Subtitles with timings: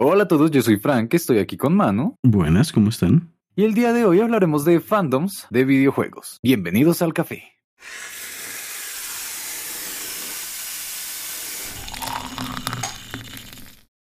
[0.00, 2.14] Hola a todos, yo soy Frank, estoy aquí con Manu.
[2.22, 3.34] Buenas, ¿cómo están?
[3.56, 6.38] Y el día de hoy hablaremos de fandoms de videojuegos.
[6.40, 7.42] Bienvenidos al café.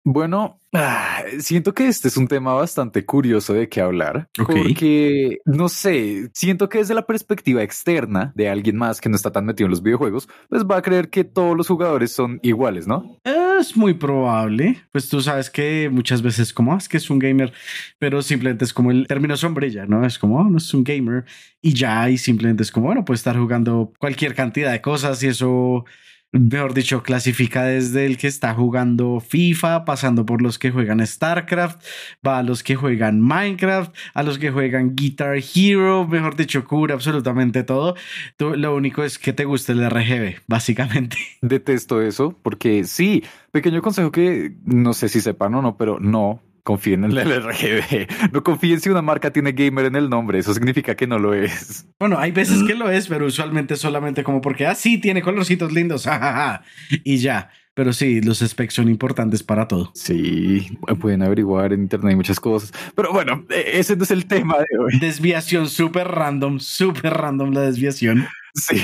[0.07, 4.51] Bueno, ah, siento que este es un tema bastante curioso de qué hablar, Ok.
[4.55, 9.33] porque no sé, siento que desde la perspectiva externa de alguien más que no está
[9.33, 12.87] tan metido en los videojuegos, pues va a creer que todos los jugadores son iguales,
[12.87, 13.19] ¿no?
[13.25, 14.77] Es muy probable.
[14.93, 17.55] Pues tú sabes que muchas veces como "Ah, es que es un gamer,
[17.99, 20.05] pero simplemente es como el término sombrilla, ¿no?
[20.05, 21.25] Es como, "Oh, no es un gamer
[21.63, 25.29] y ya, y simplemente es como, bueno, puede estar jugando cualquier cantidad de cosas y
[25.29, 25.87] eso,
[26.35, 31.83] mejor dicho, clasifica desde el que está jugando FIFA, pasando por los que juegan StarCraft,
[32.27, 36.93] va a los que juegan Minecraft, a los que juegan Guitar Hero, mejor dicho, cubre
[36.93, 37.95] absolutamente todo.
[38.39, 41.17] Lo único es que te guste el RGB, básicamente.
[41.41, 43.23] Detesto eso, porque sí,
[43.53, 48.33] pequeño consejo que no sé si sepan o no, pero no confíen en el RGB.
[48.33, 51.35] No confíen si una marca tiene gamer en el nombre, eso significa que no lo
[51.35, 51.87] es.
[52.01, 55.73] Bueno, hay veces que lo es, pero usualmente solamente como porque, ah, sí, tiene colorcitos
[55.73, 56.63] lindos, jajaja,
[57.05, 57.51] y ya.
[57.77, 59.91] Pero sí, los specs son importantes para todo.
[59.95, 64.27] Sí, pueden averiguar en internet hay muchas cosas, pero bueno, e- ese no es el
[64.27, 64.99] tema de hoy.
[65.01, 68.27] Desviación súper random, súper random la desviación.
[68.65, 68.77] Sí,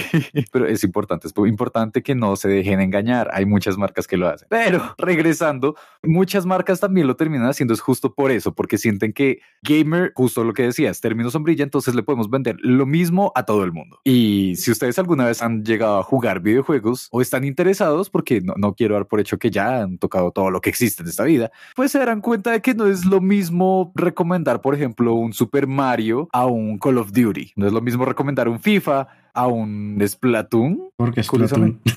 [0.52, 3.30] pero es importante, es importante que no se dejen engañar.
[3.32, 4.48] Hay muchas marcas que lo hacen.
[4.50, 9.40] Pero regresando, muchas marcas también lo terminan haciendo es justo por eso, porque sienten que
[9.62, 13.62] gamer, justo lo que decías, término sombrilla, entonces le podemos vender lo mismo a todo
[13.62, 14.00] el mundo.
[14.04, 18.54] Y si ustedes alguna vez han llegado a jugar videojuegos o están interesados, porque no,
[18.56, 21.24] no quiero dar por hecho que ya han tocado todo lo que existe en esta
[21.24, 25.32] vida, pues se darán cuenta de que no es lo mismo recomendar, por ejemplo, un
[25.32, 27.52] Super Mario a un Call of Duty.
[27.54, 30.90] No es lo mismo recomendar un FIFA a un Splatoon.
[30.96, 31.22] Porque.
[31.22, 31.80] Splatoon.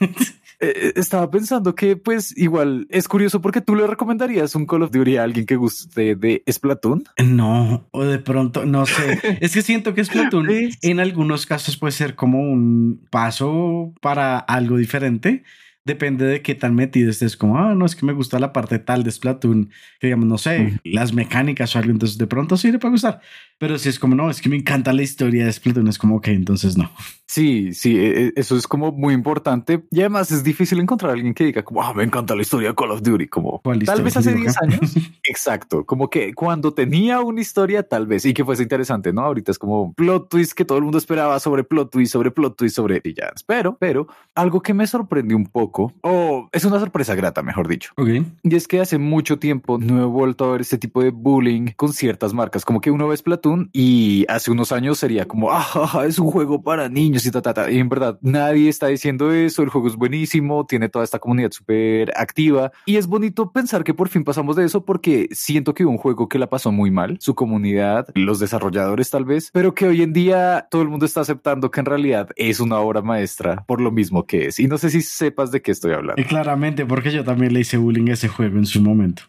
[0.60, 4.92] Eh, estaba pensando que pues igual es curioso porque tú le recomendarías un Call of
[4.92, 7.04] Duty a alguien que guste de Splatoon.
[7.26, 9.20] No, o de pronto, no sé.
[9.42, 10.48] Es que siento que Splatoon
[10.82, 15.44] en algunos casos puede ser como un paso para algo diferente.
[15.86, 18.80] Depende de qué tan metido estés, como, ah, no, es que me gusta la parte
[18.80, 20.78] tal de Splatoon, que digamos, no sé, Ujú.
[20.86, 23.20] las mecánicas o algo, entonces de pronto sí le puede gustar.
[23.58, 26.16] Pero si es como, no, es que me encanta la historia de Splatoon, es como,
[26.18, 26.90] ok, entonces no.
[27.26, 31.14] Sí, sí, eh, eh, eso es como muy importante y además es difícil encontrar a
[31.16, 33.84] alguien que diga como, ah, me encanta la historia de Call of Duty, como ¿Cuál
[33.84, 34.66] tal vez hace Digo, 10 acá.
[34.66, 34.94] años.
[35.28, 39.22] Exacto, como que cuando tenía una historia tal vez y que fuese interesante, ¿no?
[39.22, 42.56] Ahorita es como plot twist que todo el mundo esperaba sobre plot twist, sobre plot
[42.56, 43.42] twist, sobre villanos.
[43.44, 47.92] Pero, pero algo que me sorprendió un poco, o es una sorpresa grata, mejor dicho.
[47.98, 48.10] Ok.
[48.44, 51.72] Y es que hace mucho tiempo no he vuelto a ver este tipo de bullying
[51.76, 56.04] con ciertas marcas, como que uno ve Splatoon y hace unos años sería como, ah,
[56.08, 57.72] es un juego para niños y ta, ta, ta.
[57.72, 61.52] Y en verdad nadie está diciendo eso, el juego es buenísimo, tiene toda esta comunidad
[61.52, 65.86] súper activa y es bonito pensar que por fin pasamos de eso porque siento que
[65.86, 69.74] hubo un juego que la pasó muy mal, su comunidad, los desarrolladores tal vez, pero
[69.74, 73.02] que hoy en día todo el mundo está aceptando que en realidad es una obra
[73.02, 74.60] maestra por lo mismo que es.
[74.60, 76.22] Y no sé si sepas de qué estoy hablando.
[76.22, 79.24] Y claramente, porque yo también le hice bullying a ese juego en su momento.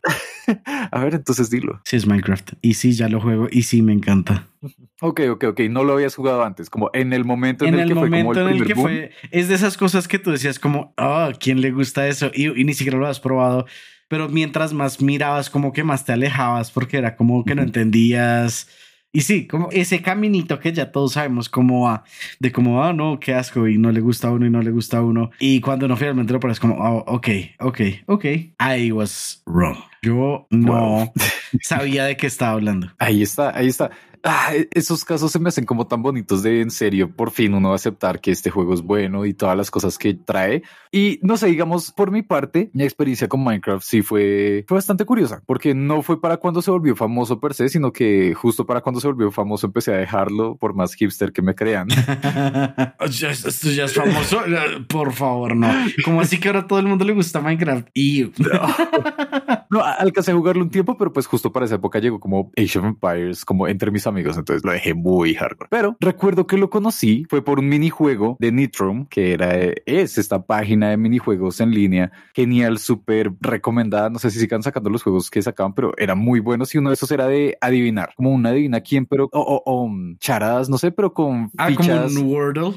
[0.91, 1.81] A ver, entonces dilo.
[1.85, 2.53] Sí, es Minecraft.
[2.61, 4.47] Y sí, ya lo juego y sí me encanta.
[5.01, 5.61] Ok, ok, ok.
[5.71, 8.33] No lo habías jugado antes, como en el momento en, en el, que fue como
[8.33, 8.87] el en el que boom.
[8.87, 12.31] fue, es de esas cosas que tú decías como, oh, ¿quién le gusta eso?
[12.35, 13.67] Y, y ni siquiera lo has probado,
[14.09, 18.69] pero mientras más mirabas, como que más te alejabas porque era como que no entendías.
[19.15, 22.03] Y sí, como ese caminito que ya todos sabemos cómo va,
[22.41, 24.73] de como, ah, no, qué asco, y no le gusta a uno y no le
[24.73, 25.31] gusta a uno.
[25.39, 27.29] Y cuando no finalmente lo pones como, oh, ok,
[27.61, 28.25] ok, ok,
[28.61, 29.77] I was wrong.
[30.03, 31.13] Yo no Wow.
[31.63, 32.89] sabía de qué estaba hablando.
[32.99, 33.93] Ahí está, ahí está.
[34.27, 37.53] Ah, e- esos casos se me hacen como tan bonitos de en serio, por fin
[37.53, 40.63] uno va a aceptar que este juego es bueno y todas las cosas que trae.
[40.91, 45.05] Y no sé, digamos, por mi parte, mi experiencia con Minecraft sí fue, fue bastante
[45.05, 48.81] curiosa, porque no fue para cuando se volvió famoso per se, sino que justo para
[48.81, 51.89] cuando se volvió famoso empecé a dejarlo, por más hipster que me crean.
[53.11, 54.41] Ya- Esto ya es famoso.
[54.89, 55.69] Por favor, no.
[56.05, 57.89] Como así que ahora todo el mundo le gusta Minecraft?
[57.93, 58.25] Y
[59.75, 62.79] No, alcancé a jugarlo un tiempo, pero pues justo para esa época llegó como Age
[62.79, 65.69] of Empires, como entre mis amigos, entonces lo dejé muy hardcore.
[65.69, 69.53] Pero recuerdo que lo conocí, fue por un minijuego de Nitrom, que era,
[69.85, 74.91] es esta página de minijuegos en línea, genial, súper recomendada, no sé si sigan sacando
[74.91, 78.11] los juegos que sacaban, pero eran muy buenos y uno de esos era de adivinar,
[78.17, 81.69] como un adivina quién, pero, o, o- o, mm, charadas, no sé, pero con ah,
[81.75, 82.75] como un Wordle.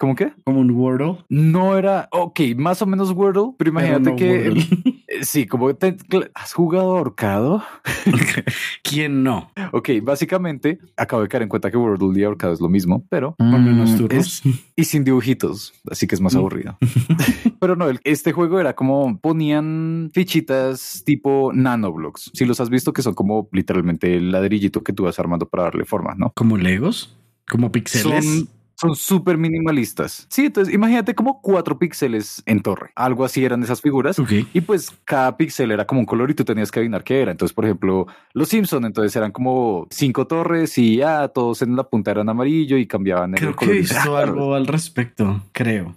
[0.00, 0.32] ¿Cómo qué?
[0.44, 1.18] Como un Wordle.
[1.28, 4.30] No era, ok, más o menos Wordle, pero imagínate no que...
[4.48, 4.62] Wordle.
[5.08, 5.96] eh, Sí, como te-
[6.34, 7.62] has jugado ahorcado.
[8.82, 9.50] ¿Quién no?
[9.72, 13.34] Ok, básicamente acabo de caer en cuenta que Wordle y ahorcado es lo mismo, pero
[13.36, 14.42] Con menos mm, turnos.
[14.76, 16.38] y sin dibujitos, así que es más Mm.
[16.38, 16.78] aburrido.
[17.60, 22.30] pero no, este juego era como ponían fichitas tipo nanoblocks.
[22.32, 25.64] Si los has visto, que son como literalmente el ladrillito que tú vas armando para
[25.64, 26.32] darle forma, ¿no?
[26.34, 27.16] Como Legos,
[27.50, 28.24] como pixeles.
[28.24, 28.48] Son
[28.80, 30.26] son súper minimalistas.
[30.30, 32.90] Sí, entonces imagínate como cuatro píxeles en torre.
[32.96, 34.16] Algo así eran esas figuras.
[34.52, 37.30] Y pues cada píxel era como un color y tú tenías que adivinar qué era.
[37.30, 41.84] Entonces, por ejemplo, los Simpson, entonces eran como cinco torres y ya todos en la
[41.84, 43.74] punta eran amarillo y cambiaban el Creo que color.
[43.74, 45.94] he visto algo al respecto, creo.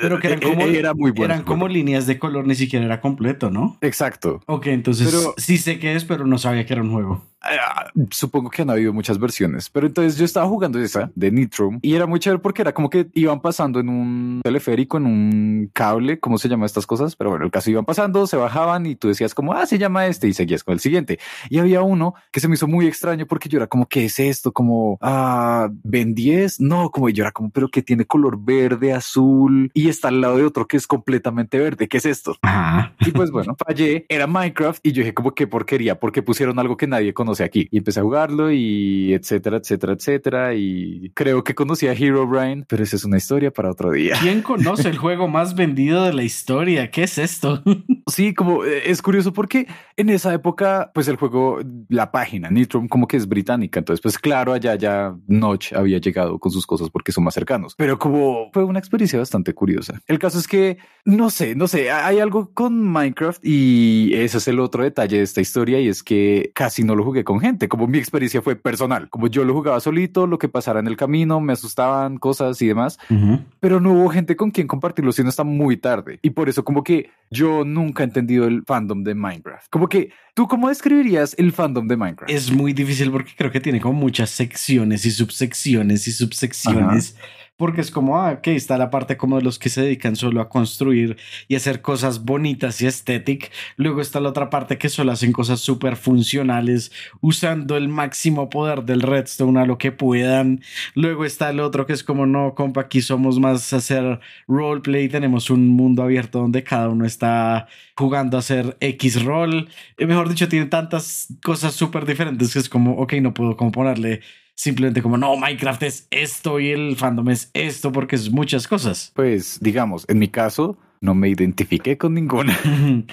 [0.00, 1.32] Pero que eran Eh, como, era muy bueno.
[1.34, 3.76] eran como líneas de color, ni siquiera era completo, ¿no?
[3.82, 4.40] Exacto.
[4.46, 7.22] Ok, entonces Pero- sí sé qué es, pero no sabía que era un juego.
[7.46, 11.72] Ah, supongo que han habido muchas versiones, pero entonces yo estaba jugando esa de Nitro
[11.82, 15.70] y era muy chévere porque era como que iban pasando en un teleférico, en un
[15.74, 17.14] cable, ¿cómo se llaman estas cosas?
[17.16, 20.06] Pero bueno, el caso iban pasando, se bajaban y tú decías como, ah, se llama
[20.06, 21.18] este y seguías con el siguiente.
[21.50, 24.18] Y había uno que se me hizo muy extraño porque yo era como, ¿qué es
[24.18, 24.50] esto?
[24.50, 26.60] Como, ah, Ben 10?
[26.60, 29.43] No, como yo era como, pero que tiene color verde, azul
[29.74, 31.88] y está al lado de otro que es completamente verde.
[31.88, 32.36] ¿Qué es esto?
[32.42, 32.94] Ajá.
[33.00, 36.76] Y pues bueno, fallé, era Minecraft y yo dije como qué porquería, porque pusieron algo
[36.76, 37.68] que nadie conoce aquí.
[37.70, 40.54] Y empecé a jugarlo y etcétera, etcétera, etcétera.
[40.54, 44.16] Y creo que conocí a Hero Brian, pero esa es una historia para otro día.
[44.20, 46.90] ¿Quién conoce el juego más vendido de la historia?
[46.90, 47.62] ¿Qué es esto?
[48.06, 49.66] Sí, como eh, es curioso porque
[49.96, 53.78] en esa época, pues el juego, la página Nitrom como que es británica.
[53.78, 57.74] Entonces, pues claro, allá ya Notch había llegado con sus cosas porque son más cercanos.
[57.76, 60.00] Pero como fue una experiencia bastante curiosa.
[60.06, 64.48] El caso es que, no sé, no sé, hay algo con Minecraft y ese es
[64.48, 67.68] el otro detalle de esta historia y es que casi no lo jugué con gente.
[67.68, 70.96] Como mi experiencia fue personal, como yo lo jugaba solito, lo que pasara en el
[70.96, 73.40] camino, me asustaban cosas y demás Ujú.
[73.60, 76.18] pero no hubo gente con quien compartirlo, sino hasta muy tarde.
[76.22, 79.68] Y por eso como que yo nunca he entendido el fandom de Minecraft.
[79.70, 82.32] Como que, ¿tú cómo describirías el fandom de Minecraft?
[82.32, 87.16] Es muy difícil porque creo que tiene como muchas secciones y subsecciones y subsecciones.
[87.56, 90.40] Porque es como, ah, ok, está la parte como de los que se dedican solo
[90.40, 91.16] a construir
[91.46, 93.50] y hacer cosas bonitas y estéticas.
[93.76, 96.90] Luego está la otra parte que solo hacen cosas súper funcionales,
[97.20, 100.62] usando el máximo poder del redstone a lo que puedan.
[100.94, 104.18] Luego está el otro que es como, no, compa, aquí somos más hacer
[104.48, 105.08] roleplay.
[105.08, 109.68] Tenemos un mundo abierto donde cada uno está jugando a hacer X rol.
[109.96, 113.70] Eh, Mejor dicho, tiene tantas cosas súper diferentes que es como, ok, no puedo como
[113.72, 114.20] ponerle
[114.54, 119.12] simplemente como, no, Minecraft es esto y el fandom es esto porque es muchas cosas.
[119.14, 122.58] Pues, digamos, en mi caso, no me identifiqué con ninguna.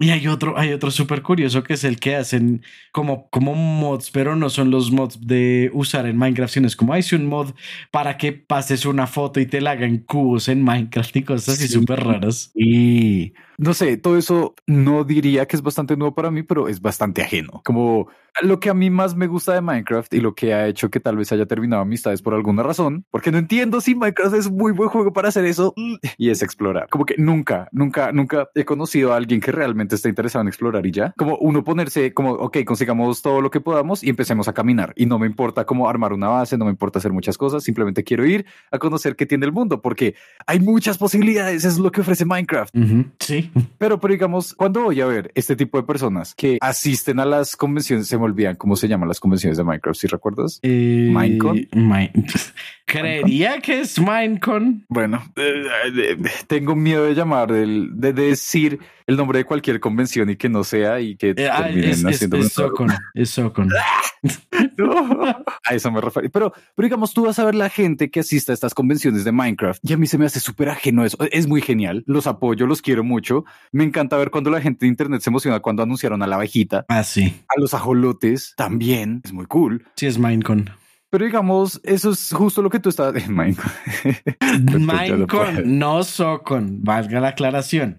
[0.00, 2.62] Y hay otro, hay otro súper curioso que es el que hacen
[2.92, 6.92] como, como mods, pero no son los mods de usar en Minecraft, sino es como
[6.92, 7.50] hay un mod
[7.90, 11.66] para que pases una foto y te la hagan cubos en Minecraft y cosas así
[11.66, 11.72] Sí.
[11.74, 12.52] súper raras.
[12.54, 16.80] Y no sé, todo eso no diría que es bastante nuevo para mí, pero es
[16.80, 17.60] bastante ajeno.
[17.64, 18.08] Como
[18.40, 21.00] lo que a mí más me gusta de Minecraft y lo que ha hecho que
[21.00, 24.70] tal vez haya terminado amistades por alguna razón, porque no entiendo si Minecraft es muy
[24.70, 25.74] buen juego para hacer eso
[26.18, 26.86] y es explorar.
[26.88, 30.84] Como que nunca, nunca, nunca he conocido a alguien que realmente esté interesado en explorar
[30.86, 31.12] y ya.
[31.16, 34.92] Como uno ponerse como, ok, consigamos todo lo que podamos y empecemos a caminar.
[34.96, 38.04] Y no me importa cómo armar una base, no me importa hacer muchas cosas, simplemente
[38.04, 40.14] quiero ir a conocer qué tiene el mundo, porque
[40.46, 42.74] hay muchas posibilidades, eso es lo que ofrece Minecraft.
[43.18, 43.50] Sí.
[43.78, 47.56] Pero, pero digamos, cuando voy a ver este tipo de personas que asisten a las
[47.56, 50.58] convenciones, se me olvidan cómo se llaman las convenciones de Minecraft, si recuerdas?
[50.62, 51.66] Eh, ¿Minecon?
[51.72, 52.10] Min-
[52.84, 54.86] Creería que es Minecon.
[54.88, 55.62] Bueno, eh,
[55.96, 60.62] eh, tengo miedo de llamar, de, decir el nombre de cualquier convención y que no
[60.62, 62.90] sea y que Eh, terminen es, es, haciendo es Socon.
[63.14, 63.68] Es Socon.
[64.76, 65.24] No,
[65.64, 66.28] a eso me refiero.
[66.30, 69.32] Pero, pero digamos, tú vas a ver la gente que asiste a estas convenciones de
[69.32, 71.16] Minecraft y a mí se me hace súper ajeno eso.
[71.32, 72.04] Es muy genial.
[72.06, 73.44] Los apoyo, los quiero mucho.
[73.72, 76.84] Me encanta ver cuando la gente de internet se emociona cuando anunciaron a la abejita,
[76.88, 77.34] Ah, sí.
[77.48, 79.20] a los ajolotes también.
[79.24, 79.84] Es muy cool.
[79.96, 80.70] Sí, es Minecon.
[81.10, 83.54] Pero digamos, eso es justo lo que tú estabas puedo.
[84.78, 86.82] Minecon, no Socon.
[86.82, 87.96] Valga la aclaración.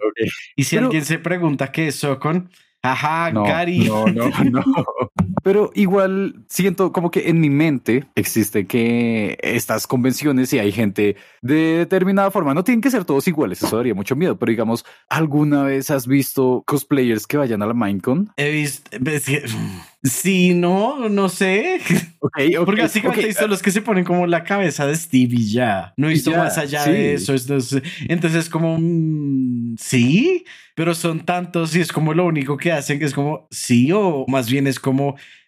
[0.55, 2.49] Y si Pero- alguien se pregunta qué es Socon,
[2.83, 3.79] ajá, No, Gary.
[3.79, 4.63] no, no, no.
[5.43, 11.15] Pero igual siento como que en mi mente existe que estas convenciones y hay gente
[11.41, 14.85] de determinada forma, no tienen que ser todos iguales, eso daría mucho miedo, pero digamos,
[15.09, 18.31] ¿alguna vez has visto cosplayers que vayan a la Minecon?
[18.37, 18.89] He visto.
[18.91, 19.43] que-
[20.01, 21.79] Sí, no, no sé.
[22.21, 25.53] Ok, Porque básicamente he visto los que se ponen como la cabeza de Steve y
[25.53, 25.93] ya.
[25.95, 26.91] No he visto más allá sí.
[26.91, 27.33] de eso.
[27.33, 30.43] Entonces, entonces como mm, sí,
[30.75, 34.25] pero son tantos y es como lo único que hacen que es como sí o
[34.27, 35.15] más bien es como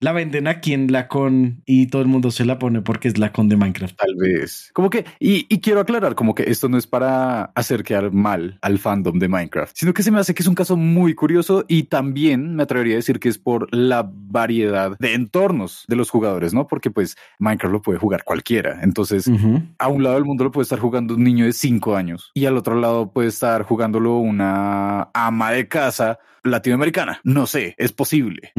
[0.00, 3.18] la venden aquí en la con y todo el mundo se la pone porque es
[3.18, 3.96] la con de Minecraft.
[3.96, 4.70] Tal vez.
[4.72, 8.58] Como que, y, y quiero aclarar, como que esto no es para hacer quedar mal
[8.62, 11.64] al fandom de Minecraft, sino que se me hace que es un caso muy curioso
[11.68, 16.10] y también me atrevería a decir que es por la variedad de entornos de los
[16.10, 16.66] jugadores, ¿no?
[16.66, 18.80] Porque pues Minecraft lo puede jugar cualquiera.
[18.82, 19.30] Entonces,
[19.78, 22.46] a un lado del mundo lo puede estar jugando un niño de cinco años y
[22.46, 27.20] al otro lado puede estar jugándolo una ama de casa latinoamericana.
[27.24, 28.52] No sé, es posible.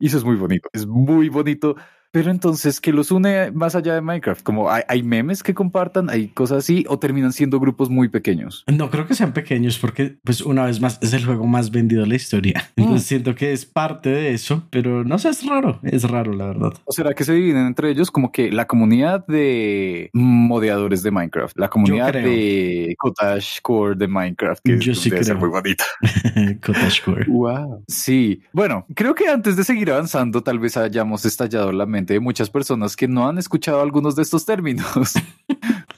[0.00, 1.76] Y eso es muy bonito, es muy bonito.
[2.12, 4.42] Pero entonces, ¿qué los une más allá de Minecraft?
[4.42, 8.64] Como hay, hay memes que compartan, hay cosas así, o terminan siendo grupos muy pequeños.
[8.70, 12.02] No creo que sean pequeños porque, pues, una vez más, es el juego más vendido
[12.02, 12.70] de la historia.
[12.76, 13.08] Entonces Mm.
[13.08, 15.80] siento que es parte de eso, pero no sé, es raro.
[15.82, 16.74] Es raro, la verdad.
[16.84, 21.58] ¿O será que se dividen entre ellos como que la comunidad de modeadores de Minecraft,
[21.58, 22.28] la comunidad creo.
[22.28, 25.48] de Cottage Core de Minecraft, que Yo sí debe ser creo.
[25.48, 25.84] muy bonita?
[26.62, 27.24] Cottagecore.
[27.26, 27.84] Wow.
[27.88, 28.42] Sí.
[28.52, 32.50] Bueno, creo que antes de seguir avanzando, tal vez hayamos estallado la mente de muchas
[32.50, 35.14] personas que no han escuchado algunos de estos términos.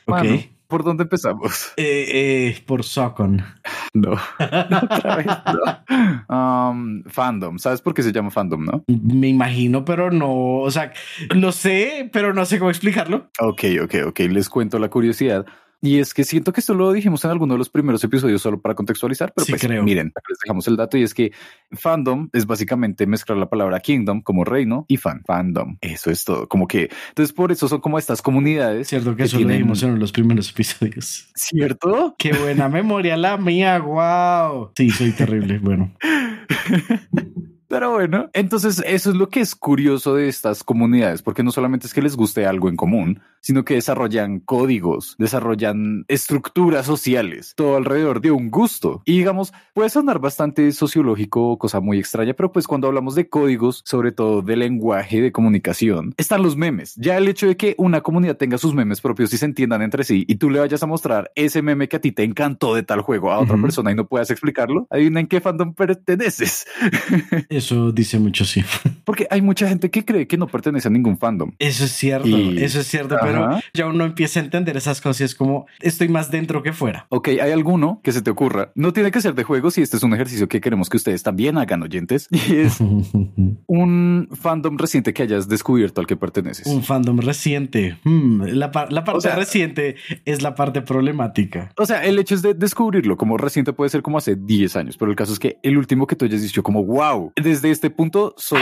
[0.07, 0.23] Ok.
[0.23, 1.73] Mano, ¿Por dónde empezamos?
[1.77, 3.45] Eh, eh, por Socon.
[3.93, 4.13] No.
[4.39, 6.35] Otra vez no.
[6.35, 7.59] Um, fandom.
[7.59, 8.85] ¿Sabes por qué se llama fandom, no?
[8.89, 10.93] Me imagino, pero no, o sea,
[11.31, 13.31] lo sé, pero no sé cómo explicarlo.
[13.41, 14.21] Ok, ok, ok.
[14.21, 15.47] Les cuento la curiosidad.
[15.85, 18.59] Y es que siento que esto lo dijimos en alguno de los primeros episodios solo
[18.59, 19.83] para contextualizar, pero Sí, pues creo.
[19.85, 21.31] miren, les dejamos el dato y es que
[21.73, 25.77] fandom es básicamente mezclar la palabra kingdom como reino y fan, fandom.
[25.83, 26.49] Eso es todo.
[26.49, 28.81] Como que, entonces por eso son como estas comunidades.
[28.81, 31.31] Es cierto que que eso lo dijimos en los primeros episodios.
[31.35, 32.15] ¿Cierto?
[32.17, 34.71] Qué buena memoria la mía, wow.
[34.75, 35.59] Sí, soy terrible.
[35.59, 35.95] Bueno,
[37.69, 41.87] Pero bueno, entonces eso es lo que es curioso de estas comunidades, porque no solamente
[41.87, 47.77] es que les guste algo en común, sino que desarrollan códigos, desarrollan estructuras sociales, todo
[47.77, 49.03] alrededor de un gusto.
[49.05, 53.83] Y digamos, puede sonar bastante sociológico, cosa muy extraña, pero pues cuando hablamos de códigos,
[53.85, 56.95] sobre todo de lenguaje, de comunicación, están los memes.
[56.97, 60.05] Ya el hecho de que una comunidad tenga sus memes propios y se entiendan entre
[60.05, 62.83] sí y tú le vayas a mostrar ese meme que a ti te encantó de
[62.83, 66.67] tal juego a otra persona y no puedas explicarlo, adivina en qué fandom perteneces.
[67.65, 68.63] eso dice mucho, sí.
[69.05, 71.53] Porque hay mucha gente que cree que no pertenece a ningún fandom.
[71.59, 73.61] Eso es cierto, Y- eso es cierto, pero Ajá.
[73.75, 77.07] ya uno empieza a entender esas cosas y es como estoy más dentro que fuera.
[77.11, 78.73] Ok, hay alguno que se te ocurra.
[78.75, 81.23] No tiene que ser de juegos y este es un ejercicio que queremos que ustedes
[81.23, 82.29] también hagan, oyentes.
[82.49, 82.81] Y es
[83.67, 86.67] un fandom reciente que hayas descubierto al que perteneces.
[86.67, 87.99] Un fandom reciente.
[88.05, 91.71] Hmm, la, par- la parte O sea- reciente es la parte problemática.
[91.77, 94.97] O sea, el hecho es de descubrirlo como reciente puede ser como hace 10 años,
[94.97, 97.91] pero el caso es que el último que tú hayas dicho como wow, desde este
[97.91, 98.61] punto soy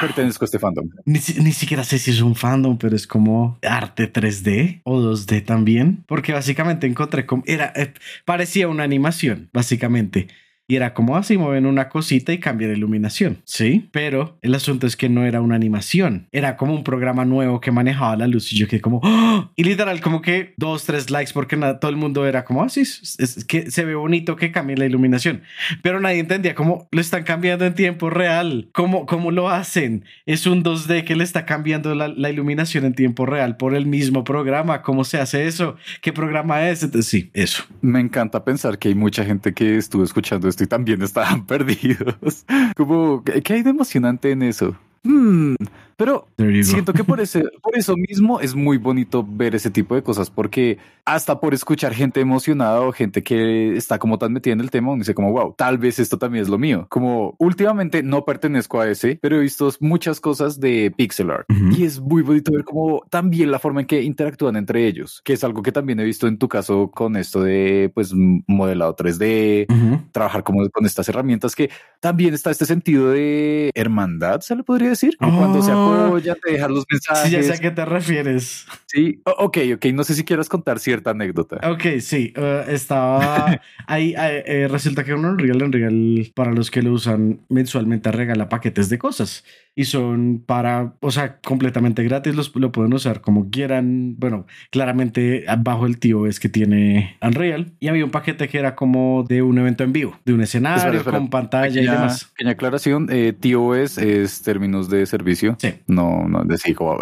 [0.00, 0.88] pertenezco a este fandom.
[1.04, 5.44] Ni, ni siquiera sé si es un fandom, pero es como arte 3D o 2D
[5.44, 10.28] también, porque básicamente encontré como era eh, parecía una animación, básicamente.
[10.66, 13.38] Y era como así, mueven una cosita y cambian la iluminación.
[13.44, 16.28] Sí, pero el asunto es que no era una animación.
[16.32, 19.50] Era como un programa nuevo que manejaba la luz y yo quedé como, ¡Oh!
[19.56, 23.16] y literal, como que dos, tres likes porque todo el mundo era como así, es,
[23.18, 25.42] es que se ve bonito que cambie la iluminación.
[25.82, 28.68] Pero nadie entendía cómo lo están cambiando en tiempo real.
[28.72, 30.04] ¿Cómo, cómo lo hacen?
[30.26, 34.24] Es un 2D que le está cambiando la, iluminación en tiempo real por el mismo
[34.24, 34.82] programa.
[34.82, 35.76] ¿Cómo se hace eso?
[36.00, 36.88] ¿Qué programa es?
[37.02, 37.64] Sí, eso.
[37.80, 42.44] Me encanta pensar que hay mucha gente que estuvo escuchando esto y también estaban perdidos.
[42.76, 44.76] Como, ¿qué qué hay de emocionante en eso?
[45.02, 45.54] Hmm,
[45.96, 46.26] pero
[46.62, 50.30] siento que por, ese, por eso mismo es muy bonito ver ese tipo de cosas,
[50.30, 54.70] porque hasta por escuchar gente emocionada o gente que está como tan metida en el
[54.70, 56.86] tema, uno dice como, wow, tal vez esto también es lo mío.
[56.88, 61.76] Como últimamente no pertenezco a ese, pero he visto muchas cosas de pixel art Ujú.
[61.76, 65.34] y es muy bonito ver como también la forma en que interactúan entre ellos, que
[65.34, 69.66] es algo que también he visto en tu caso con esto de pues modelado 3D,
[69.70, 70.02] Ujú.
[70.12, 71.70] trabajar como con estas herramientas que
[72.00, 76.70] también está este sentido de hermandad, se le podría decir, como cuando se De dejar
[76.70, 77.24] los mensajes.
[77.24, 78.66] Sí, ya sé a qué te refieres.
[78.86, 81.58] Sí, ok, ok, no sé si quieras contar cierta anécdota.
[81.70, 84.14] Ok, sí, eh, estaba ahí.
[84.16, 88.88] eh, eh, resulta que uno Unreal, Unreal, para los que lo usan mensualmente, regala paquetes
[88.88, 89.44] de cosas
[89.76, 92.34] y son para, o sea, completamente gratis.
[92.36, 94.14] Los lo pueden usar como quieran.
[94.18, 98.76] Bueno, claramente bajo el tío es que tiene Unreal y había un paquete que era
[98.76, 101.18] como de un evento en vivo, de un escenario Espera, espera.
[101.18, 102.24] con pantalla y demás.
[102.26, 105.56] pequeña aclaración, eh, TOS es términos de servicio.
[105.58, 105.73] Sí.
[105.86, 106.98] No, no, decir como,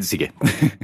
[0.00, 0.32] sigue.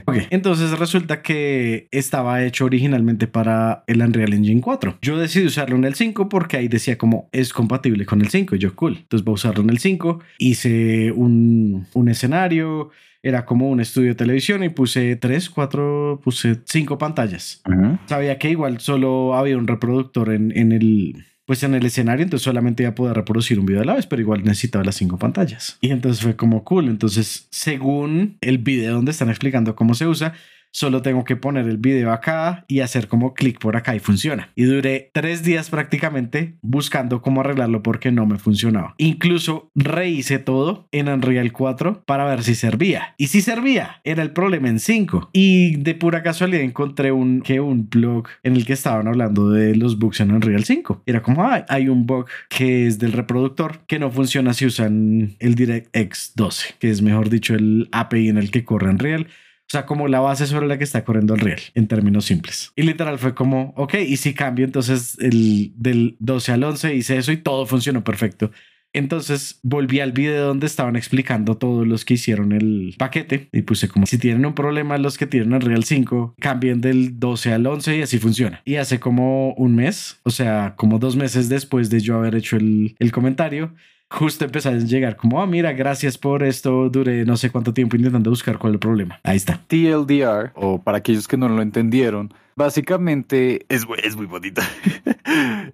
[0.06, 4.98] Ok, entonces resulta que estaba hecho originalmente para el Unreal Engine 4.
[5.02, 8.56] Yo decidí usarlo en el 5 porque ahí decía como es compatible con el 5
[8.56, 8.98] y yo cool.
[8.98, 10.20] Entonces voy a usarlo en el 5.
[10.38, 12.90] Hice un, un escenario,
[13.22, 17.62] era como un estudio de televisión y puse 3, 4, puse 5 pantallas.
[18.06, 22.44] Sabía que igual solo había un reproductor en, en el pues en el escenario, entonces
[22.44, 25.16] solamente iba a poder reproducir un video a la vez, pero igual necesitaba las cinco
[25.16, 25.78] pantallas.
[25.80, 26.88] Y entonces fue como cool.
[26.88, 30.34] Entonces, según el video donde están explicando cómo se usa,
[30.70, 34.50] solo tengo que poner el video acá y hacer como clic por acá y funciona.
[34.54, 38.94] Y duré tres días prácticamente buscando cómo arreglarlo porque no me funcionaba.
[38.98, 43.14] Incluso rehice todo en Unreal 4 para ver si servía.
[43.16, 45.30] Y si servía, era el problema en 5.
[45.32, 49.74] Y de pura casualidad encontré un, que un blog en el que estaban hablando de
[49.76, 51.02] los bugs en Unreal 5.
[51.06, 55.36] Era como, ah, hay un bug que es del reproductor que no funciona si usan
[55.38, 59.26] el DirectX 12, que es mejor dicho el API en el que corre Unreal
[59.66, 62.72] o sea, como la base sobre la que está corriendo el real, en términos simples.
[62.76, 67.16] Y literal fue como, ok, y si cambio entonces el del 12 al 11, hice
[67.16, 68.52] eso y todo funcionó perfecto.
[68.92, 73.88] Entonces volví al video donde estaban explicando todos los que hicieron el paquete y puse
[73.88, 77.66] como si tienen un problema los que tienen el Real 5, cambien del 12 al
[77.66, 78.62] 11 y así funciona.
[78.64, 82.56] Y hace como un mes, o sea, como dos meses después de yo haber hecho
[82.56, 83.74] el, el comentario,
[84.08, 87.96] justo empezaron a llegar como, ah, mira, gracias por esto, duré no sé cuánto tiempo
[87.96, 89.20] intentando buscar cuál es el problema.
[89.22, 89.60] Ahí está.
[89.66, 94.62] TLDR, o para aquellos que no lo entendieron, básicamente es, es muy bonita.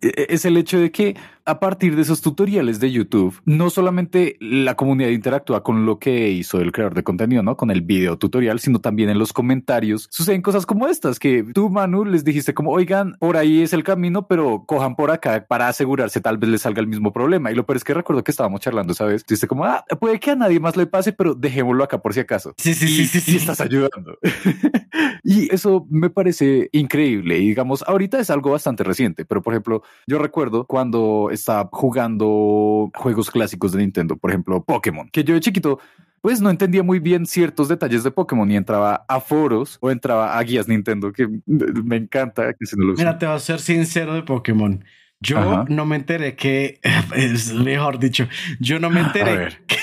[0.01, 4.37] E, es el hecho de que a partir de esos tutoriales de YouTube, no solamente
[4.41, 7.57] la comunidad interactúa con lo que hizo el creador de contenido, ¿no?
[7.57, 11.71] Con el video tutorial, sino también en los comentarios suceden cosas como estas, que tú,
[11.71, 15.69] Manu, les dijiste como, oigan, por ahí es el camino, pero cojan por acá para
[15.69, 17.51] asegurarse tal vez les salga el mismo problema.
[17.51, 19.25] Y lo peor es que recuerdo que estábamos charlando, ¿sabes?
[19.27, 22.21] Dijiste como, ah, puede que a nadie más le pase, pero dejémoslo acá por si
[22.21, 22.55] acaso.
[22.59, 23.37] Sí, sí, sí, sí, sí.
[23.37, 24.19] estás ayudando.
[25.25, 27.39] y eso me parece increíble.
[27.39, 32.91] Y digamos, ahorita es algo bastante reciente, pero por ejemplo, yo recuerdo cuando estaba jugando
[32.95, 35.79] juegos clásicos de Nintendo, por ejemplo, Pokémon, que yo de chiquito
[36.23, 40.39] pues no entendía muy bien ciertos detalles de Pokémon y entraba a foros o entraba
[40.39, 44.15] a guías Nintendo, que me encanta que se lo Mira, te voy a ser sincero
[44.15, 44.85] de Pokémon.
[45.21, 46.81] Yo no me enteré que,
[47.17, 48.29] es mejor dicho,
[48.61, 49.77] yo no me enteré que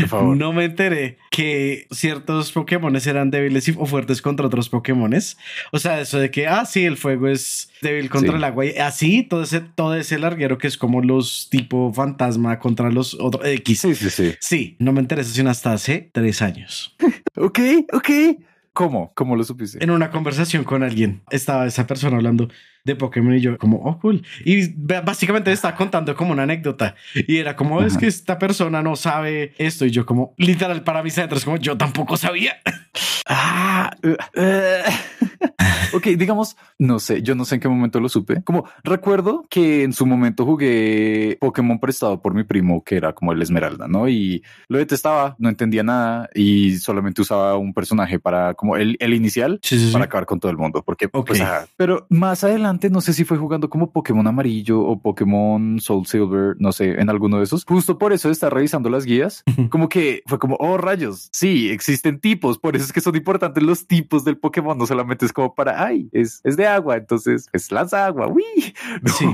[0.00, 0.36] por favor.
[0.36, 5.12] No me enteré que ciertos Pokémon eran débiles o fuertes contra otros Pokémon.
[5.72, 8.66] O sea, eso de que, ah, sí, el fuego es débil contra el agua.
[8.66, 13.14] Y así, todo ese, todo ese larguero que es como los tipo fantasma contra los
[13.14, 13.80] otros X.
[13.80, 14.34] Sí, sí, sí.
[14.40, 16.96] Sí, no me interesa sino hasta hace tres años.
[17.36, 17.58] ok,
[17.92, 18.10] ok.
[18.72, 19.12] ¿Cómo?
[19.14, 19.82] ¿Cómo lo supiste?
[19.82, 21.22] En una conversación con alguien.
[21.30, 22.48] Estaba esa persona hablando
[22.86, 24.22] de Pokémon y yo como, oh, cool.
[24.44, 24.68] Y
[25.04, 26.94] básicamente estaba contando como una anécdota.
[27.14, 29.84] Y era como, es que esta persona no sabe esto.
[29.84, 32.56] Y yo como, literal, para mis adentros, como, yo tampoco sabía.
[33.26, 35.26] ah, uh, uh.
[35.96, 38.42] ok, digamos, no sé, yo no sé en qué momento lo supe.
[38.42, 43.32] Como recuerdo que en su momento jugué Pokémon prestado por mi primo, que era como
[43.32, 44.08] el Esmeralda, ¿no?
[44.08, 49.14] Y lo detestaba, no entendía nada y solamente usaba un personaje para como el, el
[49.14, 49.60] inicial
[49.92, 50.82] para acabar con todo el mundo.
[50.82, 51.42] Porque, pues,
[51.76, 56.56] pero más adelante, no sé si fue jugando como Pokémon amarillo o Pokémon Soul Silver,
[56.58, 57.64] no sé, en alguno de esos.
[57.64, 61.70] Justo por eso de estar revisando las guías, como que fue como, oh rayos, sí,
[61.70, 65.32] existen tipos, por eso es que son importantes los tipos del Pokémon, no solamente es
[65.32, 68.74] como para, ay, es, es de agua, entonces es lanza agua, uy.
[69.16, 69.26] Sí,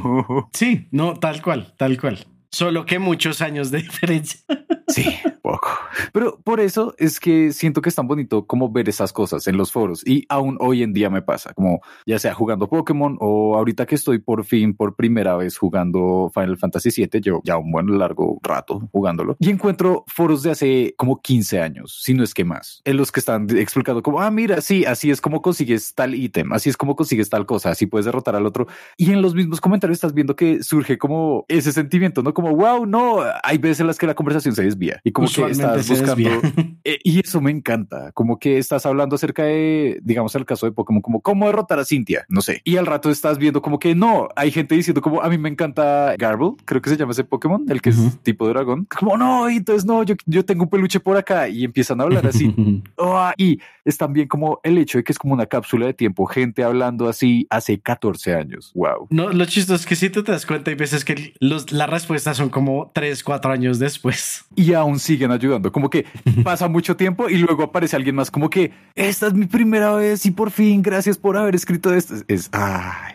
[0.53, 2.27] sí, no, tal cual, tal cual.
[2.53, 4.41] Solo que muchos años de diferencia.
[4.89, 5.07] Sí,
[5.41, 5.69] poco.
[6.13, 9.57] Pero por eso es que siento que es tan bonito como ver esas cosas en
[9.57, 13.57] los foros y aún hoy en día me pasa, como ya sea jugando Pokémon o
[13.57, 17.73] ahorita que estoy por fin por primera vez jugando Final Fantasy VII, llevo ya un
[17.73, 22.35] buen largo rato jugándolo y encuentro foros de hace como 15 años, si no es
[22.35, 25.95] que más, en los que están explicando como, ah, mira, sí, así es como consigues
[25.95, 29.23] tal ítem, así es como consigues tal cosa, así puedes derrotar al otro y en
[29.23, 32.35] los mismos comentarios estás viendo que surge como ese sentimiento, ¿no?
[32.35, 35.51] Como, wow, no, hay veces en las que la conversación se desvía y como que
[35.51, 36.13] estás buscando.
[36.85, 40.73] Eh, y eso me encanta, como que estás hablando acerca de, digamos, el caso de
[40.73, 42.61] Pokémon, como cómo derrotar a Cintia, no sé.
[42.65, 45.49] Y al rato estás viendo como que no, hay gente diciendo como a mí me
[45.49, 48.87] encanta Garble, creo que se llama ese Pokémon, el que es tipo dragón.
[48.87, 52.05] Como no, y entonces no, yo, yo tengo un peluche por acá y empiezan a
[52.05, 52.53] hablar así.
[52.97, 56.27] oh, y es también como el hecho de que es como una cápsula de tiempo,
[56.27, 58.73] gente hablando así hace 14 años.
[58.75, 59.07] Wow.
[59.11, 61.89] No, lo chistoso es que si tú te das cuenta, hay veces que los, las
[62.35, 64.45] son como 3, 4 años después.
[64.55, 66.07] Y aún siguen ayudando, como que
[66.45, 70.27] pasa mucho tiempo y luego aparece alguien más como que esta es mi primera vez
[70.27, 72.15] y por fin gracias por haber escrito esto.
[72.29, 72.51] Es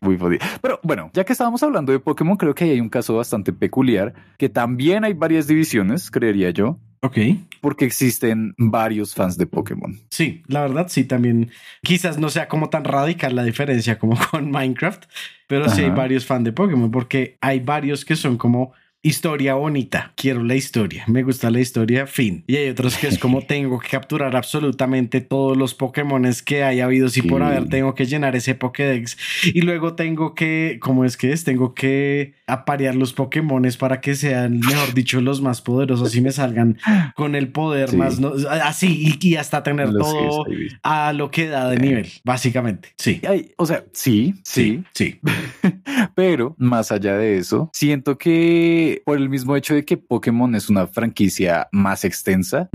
[0.01, 0.45] muy jodido.
[0.61, 4.13] Pero bueno, ya que estábamos hablando de Pokémon, creo que hay un caso bastante peculiar
[4.37, 6.79] que también hay varias divisiones, creería yo.
[7.01, 7.17] Ok.
[7.61, 9.99] Porque existen varios fans de Pokémon.
[10.09, 11.51] Sí, la verdad, sí, también.
[11.83, 15.05] Quizás no sea como tan radical la diferencia como con Minecraft,
[15.47, 18.73] pero sí hay varios fans de Pokémon porque hay varios que son como
[19.07, 20.11] historia bonita.
[20.15, 21.03] Quiero la historia.
[21.07, 22.43] Me gusta la historia, fin.
[22.47, 26.85] Y hay otros que es como tengo que capturar absolutamente todos los Pokémones que haya
[26.85, 27.09] habido.
[27.09, 29.17] Si por haber, tengo que llenar ese Pokédex.
[29.45, 31.43] Y luego tengo que, ¿cómo es que es?
[31.43, 36.31] Tengo que aparear los Pokémones para que sean, mejor dicho, los más poderosos y me
[36.31, 36.77] salgan
[37.15, 38.19] con el poder más,
[38.61, 40.45] así y, hasta tener todo
[40.83, 42.93] a lo que da de nivel, básicamente.
[42.97, 43.21] Sí.
[43.57, 45.19] o sea, sí, sí, sí.
[46.15, 50.69] Pero más allá de eso, siento que por el mismo hecho de que Pokémon es
[50.69, 52.69] una franquicia más extensa,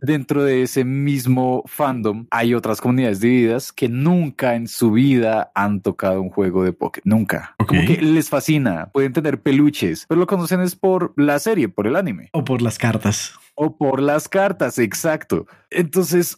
[0.00, 5.80] dentro de ese mismo fandom hay otras comunidades divididas que nunca en su vida han
[5.80, 7.02] tocado un juego de Pokémon.
[7.04, 7.54] Nunca.
[7.66, 8.90] Como que les fascina.
[8.92, 12.28] Pueden tener peluches, pero lo conocen es por la serie, por el anime.
[12.32, 13.34] O por las cartas.
[13.62, 15.46] O por las cartas, exacto.
[15.70, 16.36] Entonces,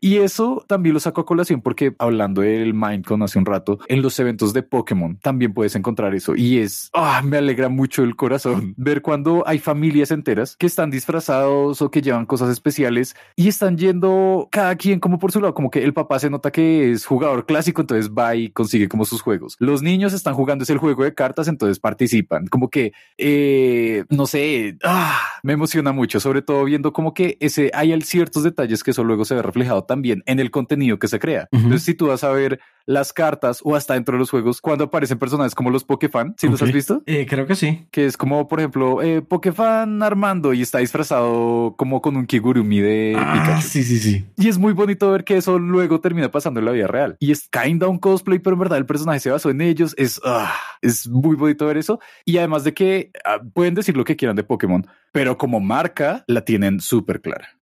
[0.00, 4.02] y eso también lo saco a colación porque hablando del Minecon hace un rato, en
[4.02, 8.16] los eventos de Pokémon también puedes encontrar eso y es, ah, me alegra mucho el
[8.16, 13.48] corazón ver cuando hay familias enteras que están disfrazados o que llevan cosas especiales y
[13.48, 16.90] están yendo cada quien como por su lado, como que el papá se nota que
[16.90, 19.56] es jugador clásico, entonces va y consigue como sus juegos.
[19.58, 24.26] Los niños están jugando es el juego de cartas, entonces participan, como que, eh, no
[24.26, 28.92] sé, ah, me emociona mucho, sobre todo viendo como que ese hay ciertos detalles que
[28.92, 31.48] eso luego se ve reflejado también en el contenido que se crea.
[31.52, 34.84] Entonces, si tú vas a ver las cartas o hasta dentro de los juegos, cuando
[34.84, 37.02] aparecen personajes como los Pokefan, ¿sí los has visto?
[37.04, 37.86] Eh, creo que sí.
[37.90, 42.80] Que es como, por ejemplo, eh, Pokefan Armando y está disfrazado como con un Kigurumi
[42.80, 43.68] de ah, Pikachu.
[43.68, 44.24] Sí, sí, sí.
[44.38, 47.18] Y es muy bonito ver que eso luego termina pasando en la vida real.
[47.20, 49.94] Y es kinda un cosplay, pero en verdad el personaje se basó en ellos.
[49.98, 52.00] Es, ah, es muy bonito ver eso.
[52.24, 56.24] Y además de que ah, pueden decir lo que quieran de Pokémon, pero como marca
[56.26, 57.57] la tienen súper clara.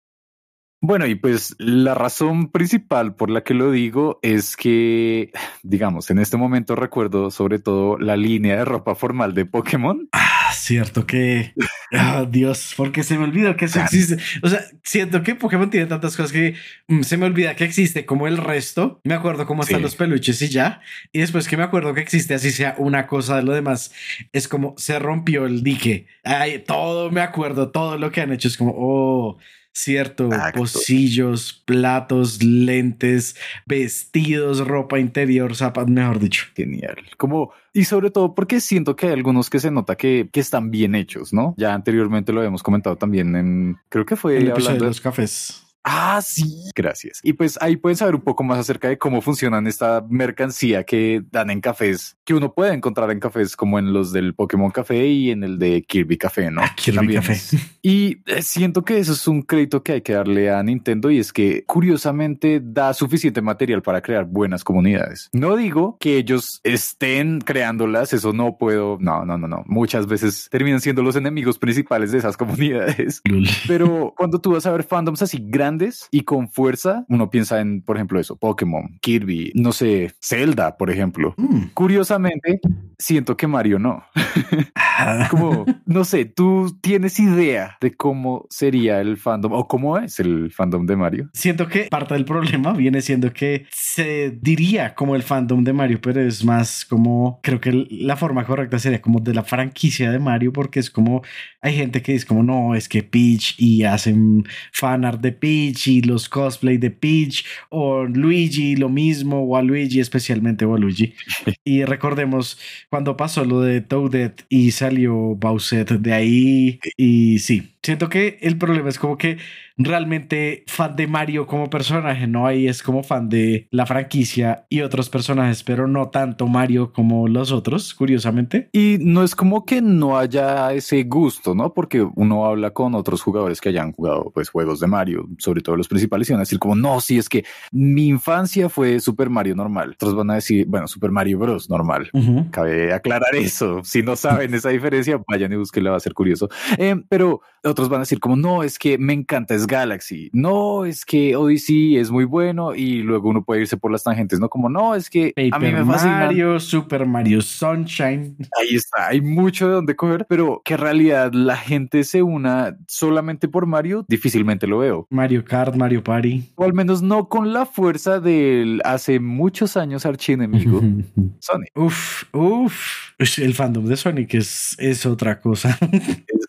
[0.85, 5.31] Bueno, y pues la razón principal por la que lo digo es que,
[5.63, 10.09] digamos, en este momento recuerdo sobre todo la línea de ropa formal de Pokémon.
[10.11, 11.55] Ah, cierto que,
[11.93, 14.17] oh, Dios, porque se me olvidó que eso existe.
[14.43, 16.57] O sea, siento que Pokémon tiene tantas cosas que
[16.89, 19.01] mm, se me olvida que existe como el resto.
[19.05, 20.81] Me acuerdo cómo están los peluches y ya.
[21.13, 23.93] Y después que me acuerdo que existe así sea una cosa de lo demás,
[24.33, 26.09] es como se rompió el dique.
[26.25, 29.39] Ay, todo me acuerdo, todo lo que han hecho es como, oh
[29.73, 36.47] cierto, pocillos, platos, lentes, vestidos, ropa interior, zapatos, mejor dicho.
[36.55, 36.97] Genial.
[37.17, 40.71] Como, y sobre todo porque siento que hay algunos que se nota que, que están
[40.71, 41.55] bien hechos, ¿no?
[41.57, 45.63] Ya anteriormente lo habíamos comentado también en, creo que fue hablando de los cafés.
[45.85, 46.71] Ah, sí.
[46.75, 47.21] Gracias.
[47.23, 51.23] Y pues ahí pueden saber un poco más acerca de cómo funcionan esta mercancía que
[51.31, 55.07] dan en cafés, que uno puede encontrar en cafés como en los del Pokémon Café
[55.07, 56.63] y en el de Kirby Café, ¿no?
[56.63, 57.39] Ah, Kirby Café.
[57.83, 61.19] Y eh, siento que eso es un crédito que hay que darle a Nintendo y
[61.19, 65.29] es que curiosamente da suficiente material para crear buenas comunidades.
[65.33, 69.65] No digo que ellos estén creándolas, eso no puedo, no, no, no, no.
[69.67, 73.21] Muchas veces terminan siendo los enemigos principales de esas comunidades.
[73.67, 75.72] Pero cuando tú vas a ver fandoms así grandes,
[76.11, 80.91] y con fuerza, uno piensa en, por ejemplo, eso, Pokémon, Kirby, no sé, Zelda, por
[80.91, 81.35] ejemplo.
[81.37, 81.67] Mm.
[81.75, 82.61] Curiosamente,
[82.99, 84.05] siento que Mario no.
[85.31, 90.51] como, no sé, tú tienes idea de cómo sería el fandom o cómo es el
[90.51, 91.31] fandom de Mario.
[91.33, 96.01] Siento que parte del problema viene siendo que se diría como el fandom de Mario,
[96.01, 100.19] pero es más como, creo que la forma correcta sería como de la franquicia de
[100.19, 101.23] Mario, porque es como,
[101.61, 106.03] hay gente que dice como, no, es que Peach y hacen fanart de Peach y
[106.03, 111.15] los cosplay de Peach o Luigi lo mismo, o a Luigi especialmente, o a Luigi.
[111.65, 112.59] y recordemos
[112.91, 118.59] cuando pasó lo de Toadette y salió Bowser de ahí y sí, siento que el
[118.59, 119.39] problema es como que
[119.77, 124.83] realmente fan de Mario como personaje, no ahí es como fan de la franquicia y
[124.83, 128.69] otros personajes, pero no tanto Mario como los otros, curiosamente.
[128.73, 131.73] Y no es como que no haya ese gusto, ¿no?
[131.73, 135.77] Porque uno habla con otros jugadores que hayan jugado pues juegos de Mario, sobre todo
[135.77, 139.31] los principales, y van a decir como, no, si es que mi infancia fue Super
[139.31, 139.93] Mario normal.
[139.95, 141.69] Otros van a decir, bueno, Super Mario Bros.
[141.69, 142.11] normal.
[142.51, 143.81] Cabe aclarar eso.
[143.85, 146.49] Si no saben esa diferencia, vayan y busquenla, va a ser curioso.
[146.79, 147.41] Eh, pero
[147.73, 151.37] otros van a decir como, no, es que me encanta es Galaxy, no, es que
[151.37, 154.49] Odyssey es muy bueno y luego uno puede irse por las tangentes, ¿no?
[154.49, 156.21] Como, no, es que a mí me fascina.
[156.21, 158.37] Mario, Super Mario Sunshine.
[158.61, 162.77] Ahí está, hay mucho de donde coger, pero que en realidad la gente se una
[162.87, 165.07] solamente por Mario, difícilmente lo veo.
[165.11, 166.53] Mario Kart, Mario Party.
[166.55, 170.81] O al menos no con la fuerza del hace muchos años archienemigo
[171.41, 171.71] Sonic.
[171.75, 173.12] Uf, uf.
[173.39, 175.79] El fandom de Sonic es, es otra cosa.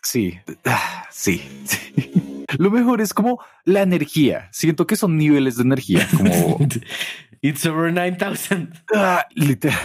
[0.02, 0.38] Sí.
[1.10, 1.42] Sí,
[2.58, 4.50] Lo mejor es como la energía.
[4.52, 6.58] Siento que son niveles de energía, como
[7.40, 8.70] It's over 9000.
[8.94, 9.78] Ah, literal.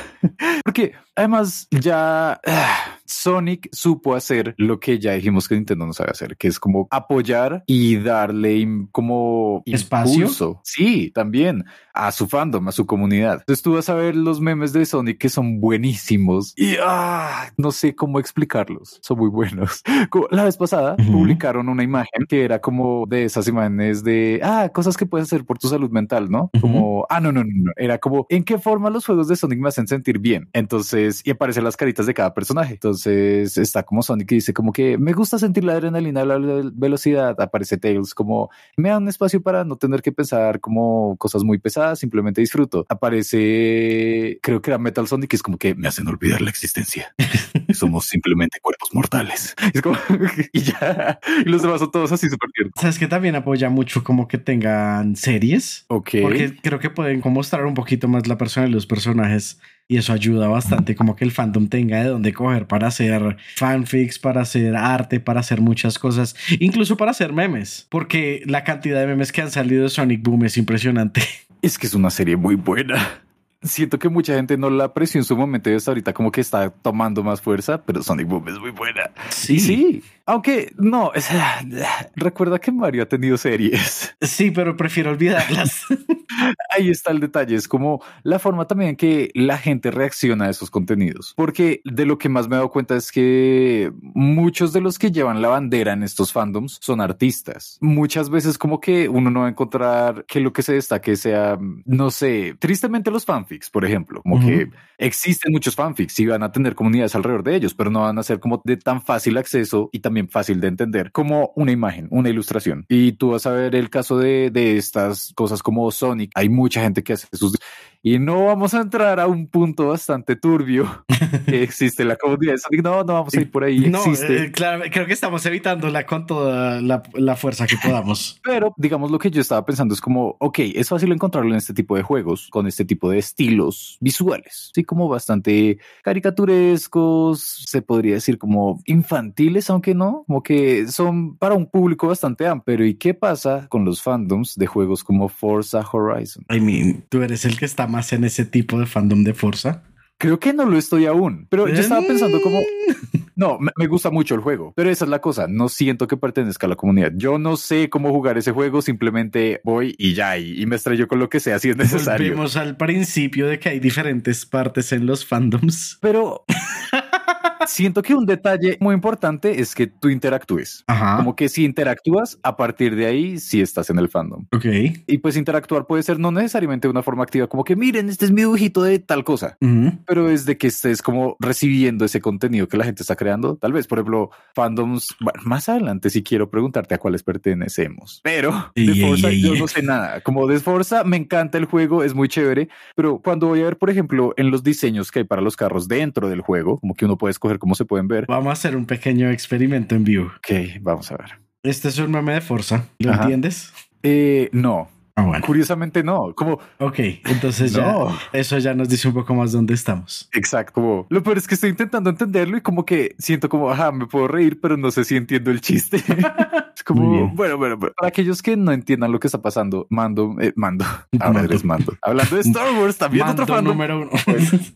[0.63, 6.11] Porque Además, ya ah, Sonic supo hacer lo que ya dijimos que Nintendo no sabe
[6.11, 10.13] hacer, que es como apoyar y darle como ¿Espacio?
[10.13, 10.61] impulso.
[10.63, 13.39] Sí, también a su fandom, a su comunidad.
[13.39, 17.71] Entonces tú vas a ver los memes de Sonic que son buenísimos y ah, no
[17.71, 18.99] sé cómo explicarlos.
[19.01, 19.83] Son muy buenos.
[20.09, 24.69] Como La vez pasada publicaron una imagen que era como de esas imágenes de ah,
[24.73, 26.49] cosas que puedes hacer por tu salud mental, ¿no?
[26.61, 27.71] Como ah, no, no, no, no.
[27.75, 30.49] Era como en qué forma los juegos de Sonic me hacen sentir bien.
[30.53, 32.73] Entonces, y aparecen las caritas de cada personaje.
[32.73, 36.69] Entonces está como Sonic que dice como que me gusta sentir la adrenalina, la ve-
[36.73, 37.39] velocidad.
[37.41, 41.57] Aparece Tails como me da un espacio para no tener que pensar como cosas muy
[41.59, 42.85] pesadas, simplemente disfruto.
[42.89, 47.13] Aparece, creo que era Metal Sonic, que es como que me hacen olvidar la existencia.
[47.73, 49.55] Somos simplemente cuerpos mortales.
[49.73, 49.97] Es como,
[50.53, 52.73] y ya, y los demás son todos así súper tiernos.
[52.79, 55.85] ¿Sabes que también apoya mucho como que tengan series?
[55.89, 56.09] Ok.
[56.21, 59.59] Porque creo que pueden como mostrar un poquito más la persona de los personajes
[59.91, 64.19] y eso ayuda bastante como que el fandom tenga de dónde coger para hacer fanfics,
[64.19, 69.07] para hacer arte, para hacer muchas cosas, incluso para hacer memes, porque la cantidad de
[69.07, 71.23] memes que han salido de Sonic Boom es impresionante.
[71.61, 73.19] Es que es una serie muy buena.
[73.61, 76.39] Siento que mucha gente no la apreció en su momento y hasta ahorita como que
[76.41, 79.11] está tomando más fuerza, pero Sonic Boom es muy buena.
[79.29, 81.27] Sí, Sí, aunque no, es-
[82.15, 84.15] recuerda que Mario ha tenido series.
[84.21, 85.83] Sí, pero prefiero olvidarlas.
[86.69, 90.69] Ahí está el detalle, es como la forma también que la gente reacciona a esos
[90.71, 91.33] contenidos.
[91.35, 95.11] Porque de lo que más me he dado cuenta es que muchos de los que
[95.11, 97.77] llevan la bandera en estos fandoms son artistas.
[97.81, 101.57] Muchas veces como que uno no va a encontrar que lo que se destaque sea,
[101.85, 106.51] no sé, tristemente los fanfics, por ejemplo, como que existen muchos fanfics y van a
[106.51, 109.89] tener comunidades alrededor de ellos, pero no van a ser como de tan fácil acceso
[109.91, 112.85] y también fácil de entender como una imagen, una ilustración.
[112.87, 116.31] Y tú vas a ver el caso de, de estas cosas como Sonic.
[116.35, 117.57] Hay mucha gente que hace sus...
[118.01, 121.05] Y no vamos a entrar a un punto bastante turbio
[121.45, 122.83] que existe la comunidad de Sonic.
[122.83, 123.89] No, no vamos a ir por ahí.
[123.89, 124.45] No, existe.
[124.45, 128.39] eh, claro, creo que estamos evitándola con toda la, la fuerza que podamos.
[128.43, 131.73] Pero digamos lo que yo estaba pensando es como, ok, es fácil encontrarlo en este
[131.73, 138.13] tipo de juegos, con este tipo de estilos visuales, sí, como bastante caricaturescos, se podría
[138.13, 142.69] decir como infantiles, aunque no, como que son para un público bastante amplio.
[142.85, 146.45] ¿y qué pasa con los fandoms de juegos como Forza Horizon?
[146.49, 149.83] I mean, tú eres el que está más en ese tipo de fandom de Forza.
[150.17, 153.17] Creo que no lo estoy aún, pero yo estaba pensando como, Mm.
[153.35, 156.67] no, me, gusta mucho el juego, pero esa es la cosa, no siento que pertenezca
[156.67, 157.13] a la comunidad.
[157.15, 161.07] Yo no sé cómo jugar ese juego, simplemente voy y ya, y, y me estrello
[161.07, 162.27] con lo que sea si es necesario.
[162.31, 165.97] Volvemos al principio de que hay diferentes partes en los fandoms.
[166.01, 166.43] Pero
[167.67, 170.83] siento que un detalle muy importante es que tú interactúes.
[170.87, 171.17] Ajá.
[171.17, 174.45] Como que si interactúas, a partir de ahí sí estás en el fandom.
[174.53, 174.65] Ok.
[175.07, 178.25] Y pues interactuar puede ser no necesariamente de una forma activa, como que miren, este
[178.25, 179.57] es mi dibujito de tal cosa.
[179.61, 179.97] Ujú.
[180.05, 183.55] pero es de que estés como recibiendo ese contenido que la gente está creando.
[183.55, 188.71] Tal vez, por ejemplo, fandoms, bueno, más adelante si quiero preguntarte a cuáles pertenecemos, pero
[188.75, 189.59] de ey, Forza ey, yo ey.
[189.59, 190.21] no sé nada.
[190.21, 193.77] Como de Forza me encanta el juego, es muy chévere, pero cuando voy a ver,
[193.77, 197.05] por ejemplo, en los diseños que hay para los carros dentro del juego, como que
[197.05, 198.25] uno puede escoger cómo se pueden ver.
[198.27, 200.25] Vamos a hacer un pequeño experimento en vivo.
[200.37, 201.39] Ok, vamos a ver.
[201.63, 202.85] Este es un meme de Forza.
[202.99, 203.23] ¿Lo Ajá.
[203.23, 203.73] entiendes?
[204.03, 205.45] Eh, no, Ah, bueno.
[205.45, 208.17] curiosamente no, como Ok, entonces ya no.
[208.33, 210.29] eso ya nos dice un poco más dónde estamos.
[210.33, 213.91] Exacto, como lo peor es que estoy intentando entenderlo y como que siento como, ajá,
[213.91, 215.97] me puedo reír, pero no sé si entiendo el chiste.
[216.75, 220.35] es como, bueno, bueno, bueno, para aquellos que no entiendan lo que está pasando, mando,
[220.39, 221.39] eh, mando, ahora Mando.
[221.49, 221.93] eres mando.
[222.01, 223.73] Hablando de Star Wars, también Mando otro fandom.
[223.73, 224.09] número uno.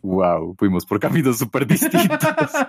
[0.02, 2.02] Wow, fuimos por caminos súper distintos.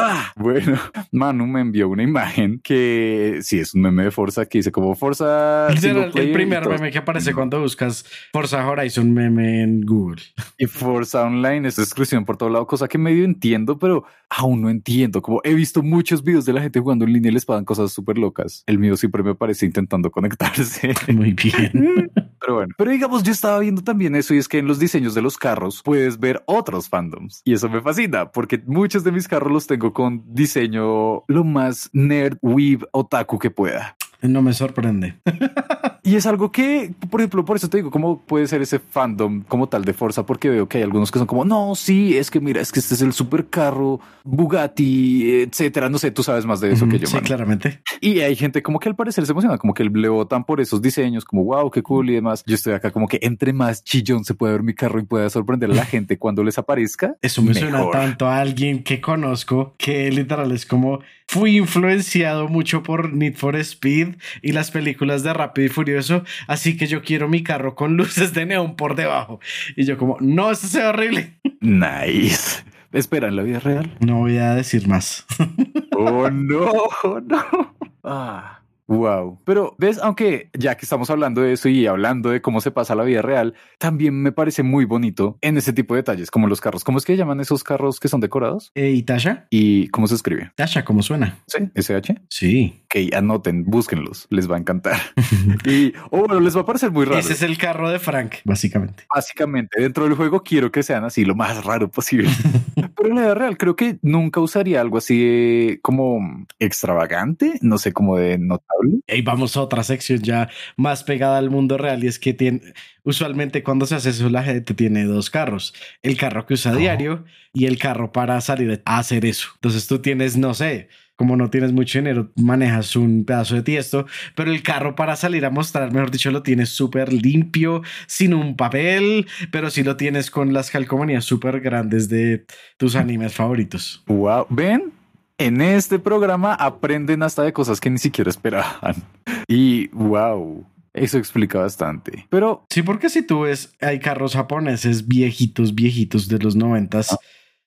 [0.00, 0.78] Ah, bueno,
[1.10, 4.94] Manu me envió una imagen que sí es un meme de Forza que dice como
[4.94, 5.68] Forza.
[5.68, 10.22] El y primer meme que aparece cuando buscas Forza Horizon meme en Google.
[10.60, 14.68] Y Forza Online es exclusión por todo lado, cosa que medio entiendo, pero aún no
[14.68, 15.22] entiendo.
[15.22, 17.92] Como he visto muchos videos de la gente jugando en línea y les pagan cosas
[17.92, 18.64] súper locas.
[18.66, 20.94] El mío siempre me aparece intentando conectarse.
[21.12, 22.10] Muy bien.
[22.40, 25.12] Pero bueno, pero digamos, yo estaba viendo también eso y es que en los diseños
[25.12, 29.26] de los carros puedes ver otros fandoms y eso me fascina porque muchos de mis
[29.26, 33.97] carros los tengo con diseño lo más nerd, weeb, otaku que pueda.
[34.22, 35.16] No me sorprende.
[36.08, 39.42] Y es algo que, por ejemplo, por eso te digo, ¿cómo puede ser ese fandom
[39.42, 40.24] como tal de Forza?
[40.24, 42.80] Porque veo que hay algunos que son como, no, sí, es que mira, es que
[42.80, 45.90] este es el supercarro Bugatti, etcétera.
[45.90, 47.06] No sé, tú sabes más de eso que yo.
[47.06, 47.82] Sí, claramente.
[48.00, 50.80] Y hay gente como que al parecer se emociona, como que le votan por esos
[50.80, 52.42] diseños, como wow, qué cool y demás.
[52.46, 55.28] Yo estoy acá como que entre más chillón se puede ver mi carro y pueda
[55.28, 57.16] sorprender a la gente cuando les aparezca.
[57.20, 62.82] Eso me suena tanto a alguien que conozco que literal es como fui influenciado mucho
[62.82, 67.28] por Need for Speed y las películas de Rápido y Furioso, así que yo quiero
[67.28, 69.38] mi carro con luces de neón por debajo.
[69.76, 71.34] Y yo como, no, esto se ve horrible.
[71.60, 72.62] Nice.
[72.92, 73.92] espera en la vida real.
[73.98, 75.26] No voy a decir más.
[75.96, 76.72] oh no,
[77.20, 77.74] no.
[78.04, 78.57] Ah.
[78.88, 79.40] Wow.
[79.44, 82.94] Pero ves, aunque ya que estamos hablando de eso y hablando de cómo se pasa
[82.94, 86.60] la vida real, también me parece muy bonito en ese tipo de detalles, como los
[86.60, 86.84] carros.
[86.84, 88.72] ¿Cómo es que llaman esos carros que son decorados?
[88.74, 89.46] Eh, ¿Y Tasha?
[89.50, 90.52] ¿Y cómo se escribe?
[90.56, 91.38] Tasha, ¿cómo suena?
[91.46, 92.16] Sí, SH.
[92.28, 92.82] Sí.
[92.84, 94.98] Ok, anoten, búsquenlos, les va a encantar.
[95.66, 97.18] y, oh, bueno, les va a parecer muy raro.
[97.18, 99.04] Ese es el carro de Frank, básicamente.
[99.14, 102.30] Básicamente, dentro del juego quiero que sean así lo más raro posible.
[102.98, 107.78] Pero en la vida real creo que nunca usaría algo así de como extravagante, no
[107.78, 108.98] sé, como de notable.
[109.06, 112.60] Y vamos a otra sección ya más pegada al mundo real y es que tiene,
[113.04, 117.24] usualmente cuando se hace eso la gente tiene dos carros, el carro que usa diario
[117.52, 119.50] y el carro para salir a hacer eso.
[119.54, 124.06] Entonces tú tienes, no sé, como no tienes mucho dinero, manejas un pedazo de tiesto,
[124.36, 128.56] pero el carro para salir a mostrar, mejor dicho, lo tienes súper limpio, sin un
[128.56, 134.04] papel, pero sí lo tienes con las calcomanías súper grandes de tus animes favoritos.
[134.06, 134.92] Wow, ven,
[135.38, 138.94] en este programa aprenden hasta de cosas que ni siquiera esperaban.
[139.48, 140.66] Y wow.
[140.92, 142.26] Eso explica bastante.
[142.28, 147.16] Pero sí, porque si tú ves, hay carros japoneses viejitos, viejitos de los noventas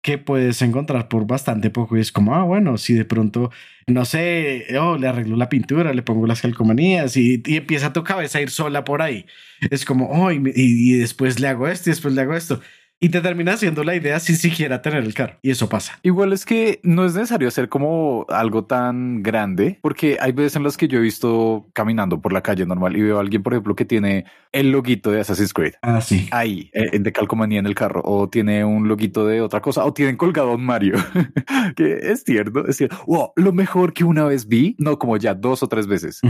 [0.01, 3.51] que puedes encontrar por bastante poco y es como, ah, bueno, si de pronto,
[3.87, 8.03] no sé, oh, le arreglo la pintura, le pongo las calcomanías y, y empieza tu
[8.03, 9.25] cabeza a ir sola por ahí.
[9.69, 12.61] Es como, oh, y, y después le hago esto y después le hago esto
[13.03, 15.33] y te termina haciendo la idea sin siquiera tener el carro.
[15.41, 15.99] Y eso pasa.
[16.03, 20.63] Igual es que no es necesario hacer como algo tan grande, porque hay veces en
[20.63, 23.53] las que yo he visto caminando por la calle normal y veo a alguien, por
[23.53, 25.73] ejemplo, que tiene el loguito de Assassin's Creed.
[25.81, 26.27] Ah, sí.
[26.31, 29.93] Ahí, eh, de calcomanía en el carro, o tiene un loguito de otra cosa, o
[29.93, 30.93] tienen colgado un Mario,
[31.75, 33.03] que es tierno, es cierto.
[33.07, 36.21] Wow, lo mejor que una vez vi, no como ya dos o tres veces,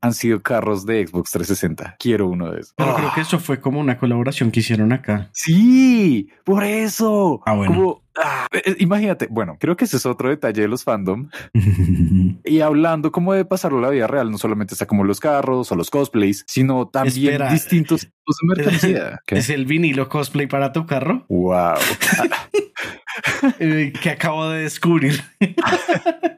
[0.00, 1.96] han sido carros de Xbox 360.
[1.98, 2.74] Quiero uno de esos.
[2.76, 5.28] Pero creo que eso fue como una colaboración que hicieron acá.
[5.32, 6.11] Sí,
[6.44, 7.42] por eso.
[7.46, 7.74] Ah, bueno.
[7.74, 11.28] Como, ah, eh, imagínate, bueno, creo que ese es otro detalle de los fandom.
[12.44, 15.70] y hablando como de pasarlo a la vida real, no solamente está como los carros
[15.72, 17.52] o los cosplays, sino también Espera.
[17.52, 19.20] distintos tipos de mercancía.
[19.26, 19.36] ¿Qué?
[19.38, 21.24] ¿Es el vinilo cosplay para tu carro?
[21.28, 21.76] Wow.
[23.58, 25.22] Eh, que acabo de descubrir.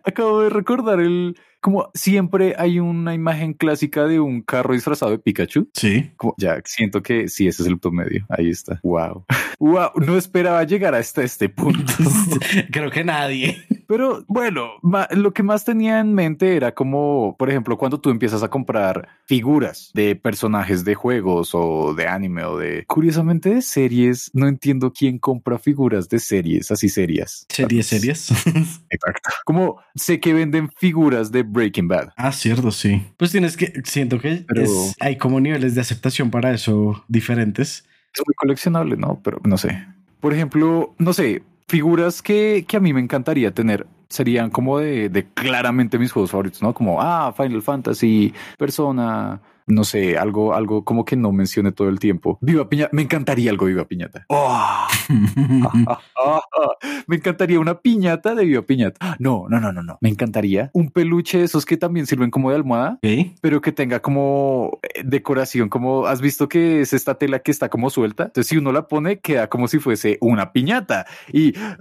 [0.04, 5.18] Acabo de recordar el como siempre hay una imagen clásica de un carro disfrazado de
[5.18, 5.70] Pikachu.
[5.72, 6.10] Sí.
[6.18, 8.26] Como, ya siento que sí, ese es el punto medio.
[8.28, 8.80] Ahí está.
[8.82, 9.24] Wow.
[9.58, 9.92] Wow.
[9.96, 11.94] No esperaba llegar hasta este punto.
[12.70, 13.64] Creo que nadie.
[13.86, 14.70] Pero bueno,
[15.12, 19.08] lo que más tenía en mente era como, por ejemplo, cuando tú empiezas a comprar
[19.26, 24.30] figuras de personajes de juegos o de anime o de, curiosamente, de series.
[24.34, 27.46] No entiendo quién compra figuras de series así serias.
[27.48, 28.30] Series, series.
[28.90, 29.30] Exacto.
[29.44, 32.08] Como sé que venden figuras de Breaking Bad.
[32.16, 33.02] Ah, cierto, sí.
[33.16, 37.84] Pues tienes que, siento que Pero- es- hay como niveles de aceptación para eso diferentes.
[38.14, 39.20] Es muy coleccionable, ¿no?
[39.24, 39.86] Pero no sé.
[40.20, 45.08] Por ejemplo, no sé, figuras que, que a mí me encantaría tener serían como de,
[45.08, 46.72] de claramente mis juegos favoritos, ¿no?
[46.72, 51.98] Como, ah, Final Fantasy, Persona, no sé, algo, algo como que no mencione todo el
[51.98, 52.38] tiempo.
[52.42, 54.26] Viva Piñata, me encantaría algo Viva Piñata.
[54.28, 54.86] ¡Oh!
[57.06, 59.16] me encantaría una piñata de Viva Piñata.
[59.18, 59.98] No, no, no, no, no.
[60.00, 62.98] Me encantaría un peluche de esos que también sirven como de almohada,
[63.40, 67.68] pero que tenga como eh, decoración, como has visto que es esta tela que está
[67.68, 68.24] como suelta.
[68.24, 71.06] Entonces, si uno la pone, queda como si fuese una piñata.
[71.32, 71.74] Y creo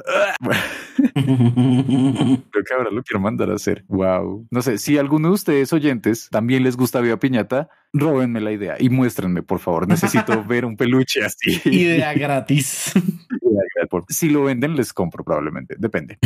[2.65, 3.83] que ahora lo quiero mandar a hacer.
[3.87, 4.47] Wow.
[4.51, 8.75] No sé si alguno de ustedes oyentes también les gusta Viva Piñata, róbenme la idea
[8.79, 9.87] y muéstrenme, por favor.
[9.87, 11.61] Necesito ver un peluche así.
[11.65, 12.91] Idea gratis.
[14.07, 15.75] Si lo venden, les compro probablemente.
[15.77, 16.17] Depende,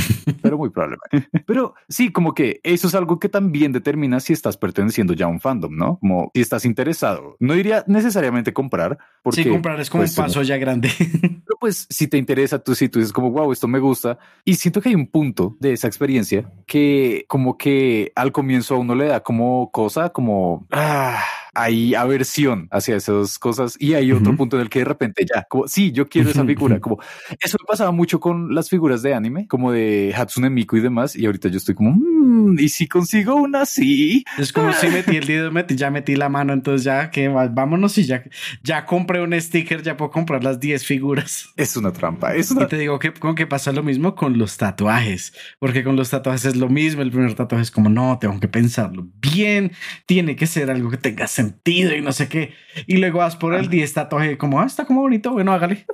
[0.42, 1.28] pero muy probablemente.
[1.46, 5.30] Pero sí, como que eso es algo que también determina si estás perteneciendo ya a
[5.30, 5.98] un fandom, ¿no?
[6.00, 7.36] Como si estás interesado.
[7.40, 10.90] No diría necesariamente comprar, porque sí, comprar es como pues, un paso ya grande.
[11.22, 14.18] pero pues si te interesa, tú sí, tú dices como, wow, esto me gusta.
[14.46, 18.78] Y siento que hay un punto de esa experiencia que como que al comienzo a
[18.78, 21.22] uno le da como cosa, como, ah,
[21.54, 23.76] hay aversión hacia esas cosas.
[23.80, 26.46] Y hay otro punto en el que de repente ya, como, sí, yo quiero esa
[26.46, 26.80] figura.
[26.80, 27.00] Como,
[27.40, 31.16] eso me pasaba mucho con las figuras de anime, como de Hatsune Miku y demás.
[31.16, 31.92] Y ahorita yo estoy como,
[32.38, 34.24] "Mm, y si consigo una así.
[34.38, 37.98] Es como si metí el dedo, metí, ya metí la mano, entonces ya que vámonos
[37.98, 38.24] y ya,
[38.64, 41.50] ya compré un sticker, ya puedo comprar las 10 figuras.
[41.56, 42.36] Es una trampa.
[42.36, 45.84] Es Y una te digo que con que pasa lo mismo con los tatuajes, porque
[45.84, 47.02] con los tatuajes es lo mismo.
[47.02, 49.72] El primer tatuaje es como no, tengo que pensarlo bien,
[50.06, 52.54] tiene que ser algo que tenga sentido y no sé qué.
[52.86, 55.32] Y luego vas por el 10 tatuaje, como ah, está como bonito.
[55.32, 55.86] Bueno, hágale.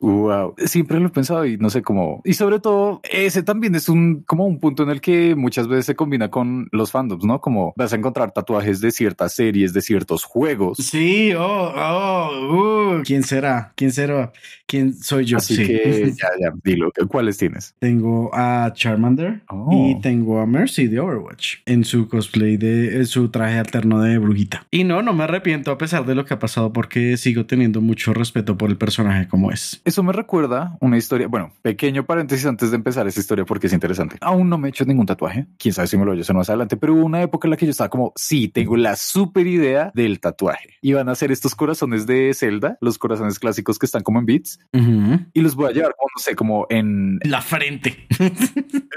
[0.00, 2.20] Wow, siempre lo he pensado y no sé cómo.
[2.24, 5.66] Y sobre todo, ese también es un como un punto en el que muchas muchas
[5.70, 7.40] veces se combina con los fandoms, ¿no?
[7.40, 10.78] Como vas a encontrar tatuajes de ciertas series, de ciertos juegos.
[10.78, 13.72] Sí, oh, oh, uh, ¿quién será?
[13.76, 14.32] ¿Quién será?
[14.66, 15.38] ¿Quién soy yo?
[15.38, 15.66] Así sí.
[15.66, 16.90] que ya, ya, dilo.
[17.08, 17.74] ¿Cuáles tienes?
[17.78, 19.70] Tengo a Charmander Oh.
[19.72, 24.18] y tengo a Mercy de Overwatch en su cosplay de en su traje alterno de
[24.18, 24.66] brujita.
[24.70, 27.80] Y no, no me arrepiento a pesar de lo que ha pasado porque sigo teniendo
[27.80, 29.80] mucho respeto por el personaje como es.
[29.84, 31.28] Eso me recuerda una historia.
[31.28, 34.16] Bueno, pequeño paréntesis antes de empezar esa historia porque es interesante.
[34.20, 35.46] Aún no me he hecho ningún tatuaje.
[35.60, 37.50] Quién sabe si me lo voy a hacer más adelante, pero hubo una época en
[37.50, 40.70] la que yo estaba como, sí, tengo la super idea del tatuaje.
[40.80, 44.24] Y van a hacer estos corazones de Zelda, los corazones clásicos que están como en
[44.24, 45.20] bits, Ujú.
[45.34, 48.08] y los voy a llevar como, no sé, como en, La frente.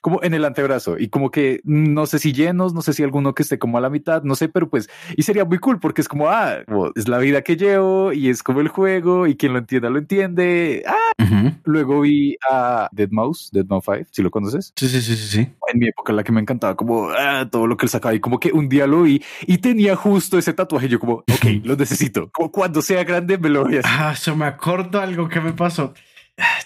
[0.00, 3.34] como en el antebrazo y como que no sé si llenos, no sé si alguno
[3.34, 6.02] que esté como a la mitad, no sé, pero pues, y sería muy cool porque
[6.02, 6.58] es como, ah,
[6.94, 9.98] es la vida que llevo y es como el juego y quien lo entienda lo
[9.98, 10.84] entiende.
[10.86, 11.52] Ah, Ujú.
[11.64, 14.72] luego vi a Dead Mouse, Dead Mouse 5, si lo conoces.
[14.76, 15.48] Sí, sí, sí, sí, sí.
[15.72, 18.14] En mi época en la que me encantaba como ah, todo lo que él sacaba
[18.14, 20.88] y como que un día lo vi y tenía justo ese tatuaje.
[20.88, 22.30] Yo como, ok, lo necesito.
[22.32, 23.90] Como cuando sea grande me lo voy a hacer.
[23.94, 25.94] Ah, eso me acuerdo algo que me pasó.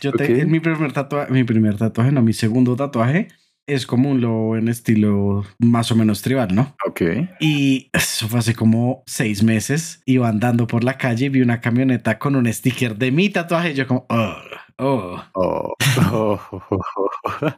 [0.01, 0.31] Yo te, Ok.
[0.31, 3.29] en mi primer tatuaje, mi primer tatuaje, no, mi segundo tatuaje
[3.75, 6.75] es como un lobo en estilo más o menos tribal, ¿no?
[6.87, 7.03] Ok.
[7.41, 10.03] Y eso fue hace como seis meses.
[10.07, 13.71] Iba andando por la calle y vi una camioneta con un sticker de mi tatuaje.
[13.71, 14.35] Y yo como, oh,
[14.79, 15.75] oh.
[16.13, 17.53] Oh, oh, oh, oh, oh.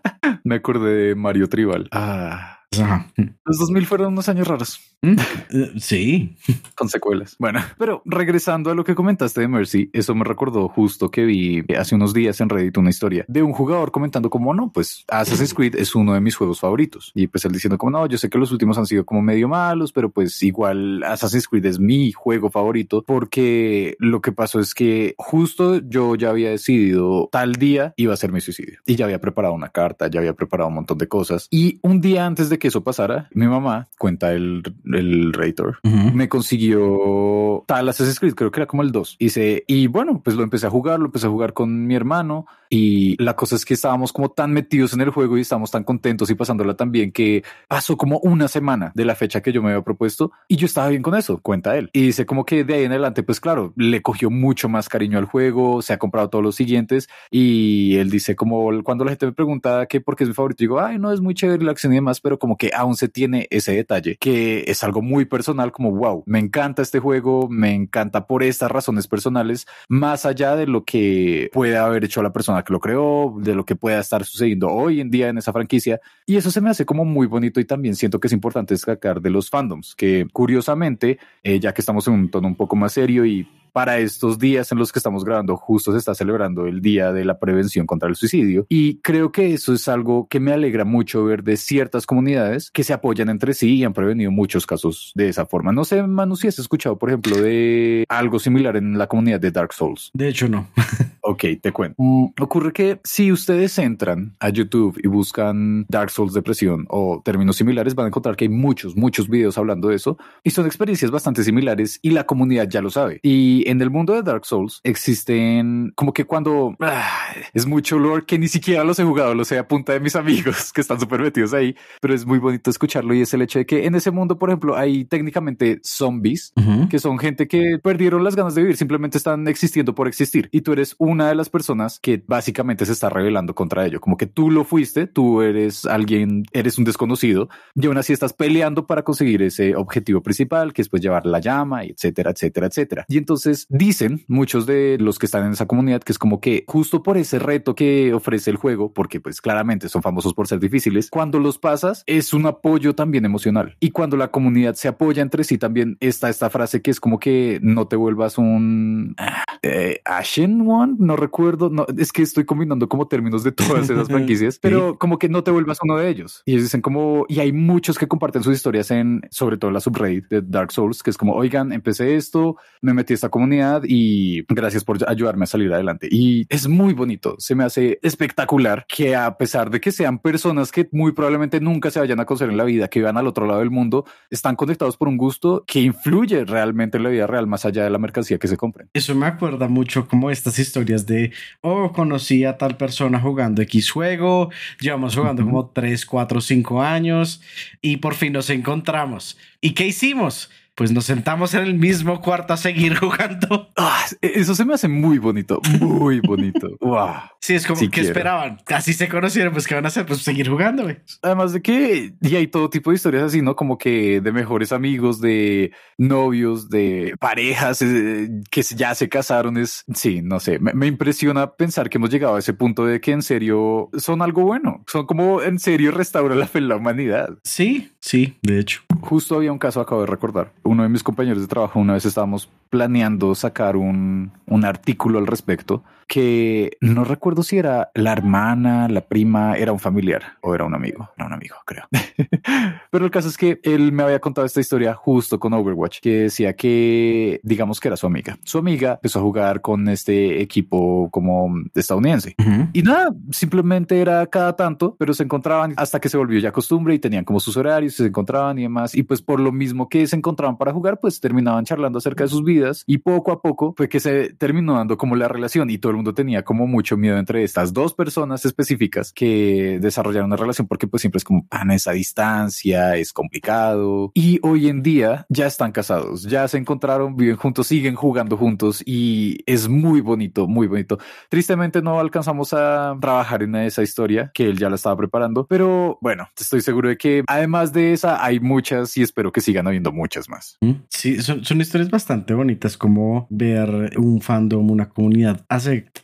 [0.44, 1.88] Me acordé de Mario Tribal.
[1.92, 2.61] Ah.
[2.80, 3.06] Ajá.
[3.44, 5.16] Los 2000 fueron unos años raros, Mm,
[5.50, 6.36] eh, Sí.
[6.76, 7.34] con secuelas.
[7.40, 11.64] Bueno, pero regresando a lo que comentaste de Mercy, eso me recordó justo que vi
[11.76, 15.54] hace unos días en Reddit una historia de un jugador comentando como no, pues Assassin's
[15.54, 17.10] Creed es uno de mis juegos favoritos.
[17.14, 19.48] Y pues él diciendo como no, yo sé que los últimos han sido como medio
[19.48, 24.72] malos, pero pues igual Assassin's Creed es mi juego favorito porque lo que pasó es
[24.72, 29.06] que justo yo ya había decidido tal día iba a ser mi suicidio y ya
[29.06, 31.48] había preparado una carta, ya había preparado un montón de cosas.
[31.50, 36.12] Y un día antes de que eso pasara, mi mamá cuenta el, el Raitor Ujú.
[36.14, 39.16] me consiguió tal Assassin's Creed, creo que era como el 2.
[39.18, 42.46] Dice, y bueno, pues lo empecé a jugar, lo empecé a jugar con mi hermano
[42.70, 45.84] y la cosa es que estábamos como tan metidos en el juego y estábamos tan
[45.84, 49.62] contentos y pasándola tan bien que pasó como una semana de la fecha que yo
[49.62, 51.90] me había propuesto y yo estaba bien con eso, cuenta él.
[51.92, 55.18] Y dice como que de ahí en adelante, pues claro, le cogió mucho más cariño
[55.18, 59.26] al juego, se ha comprado todos los siguientes y él dice como cuando la gente
[59.26, 61.72] me pregunta que por qué es mi favorito, digo, ay, no es muy chévere la
[61.72, 65.24] acción y demás, pero como que aún se tiene ese detalle que es algo muy
[65.24, 70.56] personal, como wow, me encanta este juego, me encanta por estas razones personales, más allá
[70.56, 74.00] de lo que puede haber hecho la persona que lo creó, de lo que pueda
[74.00, 76.00] estar sucediendo hoy en día en esa franquicia.
[76.26, 79.20] Y eso se me hace como muy bonito y también siento que es importante destacar
[79.20, 82.92] de los fandoms, que curiosamente, eh, ya que estamos en un tono un poco más
[82.92, 86.80] serio y para estos días en los que estamos grabando, justo se está celebrando el
[86.80, 88.66] Día de la Prevención contra el Suicidio.
[88.68, 92.84] Y creo que eso es algo que me alegra mucho ver de ciertas comunidades que
[92.84, 95.72] se apoyan entre sí y han prevenido muchos casos de esa forma.
[95.72, 99.50] No sé, Manu, si has escuchado, por ejemplo, de algo similar en la comunidad de
[99.50, 100.10] Dark Souls.
[100.14, 100.68] De hecho, no.
[101.24, 101.94] Ok, te cuento.
[101.98, 107.56] Mm, ocurre que si ustedes entran a YouTube y buscan Dark Souls depresión o términos
[107.56, 111.12] similares, van a encontrar que hay muchos, muchos videos hablando de eso y son experiencias
[111.12, 113.20] bastante similares y la comunidad ya lo sabe.
[113.22, 117.08] Y en el mundo de Dark Souls existen como que cuando ah,
[117.52, 120.16] es mucho lore que ni siquiera los he jugado, lo sé a punta de mis
[120.16, 123.58] amigos que están súper metidos ahí, pero es muy bonito escucharlo y es el hecho
[123.58, 126.88] de que en ese mundo, por ejemplo, hay técnicamente zombies Ujú.
[126.88, 130.48] que son gente que perdieron las ganas de vivir, simplemente están existiendo por existir.
[130.52, 134.00] Y tú eres una de las personas que básicamente se está rebelando contra ello.
[134.00, 138.32] Como que tú lo fuiste, tú eres alguien, eres un desconocido y aún así estás
[138.32, 143.04] peleando para conseguir ese objetivo principal, que es pues llevar la llama, etcétera, etcétera, etcétera.
[143.08, 146.64] Y entonces dicen muchos de los que están en esa comunidad que es como que
[146.66, 150.60] justo por ese reto que ofrece el juego, porque pues claramente son famosos por ser
[150.60, 153.76] difíciles, cuando los pasas es un apoyo también emocional.
[153.80, 157.18] Y cuando la comunidad se apoya entre sí también está esta frase que es como
[157.18, 159.14] que no te vuelvas un
[159.62, 164.08] eh, Ashen One, no recuerdo, no, es que estoy combinando como términos de todas esas
[164.08, 166.42] franquicias, pero como que no te vuelvas uno de ellos.
[166.44, 169.80] Y ellos dicen como, y hay muchos que comparten sus historias en, sobre todo la
[169.80, 173.41] subreddit de Dark Souls, que es como, oigan, empecé esto, me metí a esta comunidad
[173.84, 176.08] y gracias por ayudarme a salir adelante.
[176.10, 180.70] Y es muy bonito, se me hace espectacular que a pesar de que sean personas
[180.70, 183.46] que muy probablemente nunca se vayan a conocer en la vida, que vivan al otro
[183.46, 187.46] lado del mundo, están conectados por un gusto que influye realmente en la vida real
[187.46, 188.88] más allá de la mercancía que se compren.
[188.92, 193.90] Eso me acuerda mucho como estas historias de, oh, conocí a tal persona jugando X
[193.90, 195.50] juego, llevamos jugando Ujú.
[195.50, 197.40] como 3, 4, 5 años
[197.80, 199.38] y por fin nos encontramos.
[199.60, 200.50] ¿Y qué hicimos?
[200.74, 203.70] Pues nos sentamos en el mismo cuarto a seguir jugando.
[203.76, 206.70] Ah, eso se me hace muy bonito, muy bonito.
[206.80, 207.14] wow.
[207.40, 208.58] Sí, es como que esperaban.
[208.66, 210.06] Así se conocieron, pues ¿qué van a hacer?
[210.06, 210.86] Pues seguir jugando.
[211.22, 213.56] Además de que y hay todo tipo de historias así, ¿no?
[213.56, 219.58] Como que de mejores amigos, de novios, de parejas eh, que ya se casaron.
[219.58, 220.58] Es sí, no sé.
[220.58, 224.22] Me, me impresiona pensar que hemos llegado a ese punto de que en serio son
[224.22, 224.84] algo bueno.
[224.86, 227.38] Son como en serio restaura la fe en la humanidad.
[227.44, 228.82] Sí, sí, de hecho.
[229.02, 230.52] Justo había un caso, acabo de recordar.
[230.62, 235.26] Uno de mis compañeros de trabajo, una vez estábamos planeando sacar un, un artículo al
[235.26, 235.82] respecto
[236.12, 240.74] que no recuerdo si era la hermana, la prima, era un familiar o era un
[240.74, 241.08] amigo.
[241.16, 241.84] No, un amigo, creo.
[242.90, 246.24] Pero el caso es que él me había contado esta historia justo con Overwatch, que
[246.24, 248.36] decía que, digamos que era su amiga.
[248.44, 252.34] Su amiga empezó a jugar con este equipo como estadounidense.
[252.74, 256.94] Y nada, simplemente era cada tanto, pero se encontraban hasta que se volvió ya costumbre
[256.94, 258.94] y tenían como sus horarios, se encontraban y demás.
[258.94, 262.28] Y pues por lo mismo que se encontraban para jugar, pues terminaban charlando acerca de
[262.28, 265.78] sus vidas y poco a poco fue que se terminó dando como la relación y
[265.78, 270.36] todo el mundo tenía como mucho miedo entre estas dos personas específicas que desarrollaron una
[270.36, 274.10] relación porque pues siempre es como pan esa distancia, es complicado.
[274.14, 278.82] Y hoy en día ya están casados, ya se encontraron, viven juntos, siguen jugando juntos
[278.84, 280.98] y es muy bonito, muy bonito.
[281.28, 285.98] Tristemente no alcanzamos a trabajar en esa historia que él ya la estaba preparando, pero
[286.00, 289.92] bueno, estoy seguro de que además de esa hay muchas y espero que sigan habiendo
[289.92, 290.58] muchas más.
[290.88, 295.44] Sí, son, son historias bastante bonitas como ver un fandom, una comunidad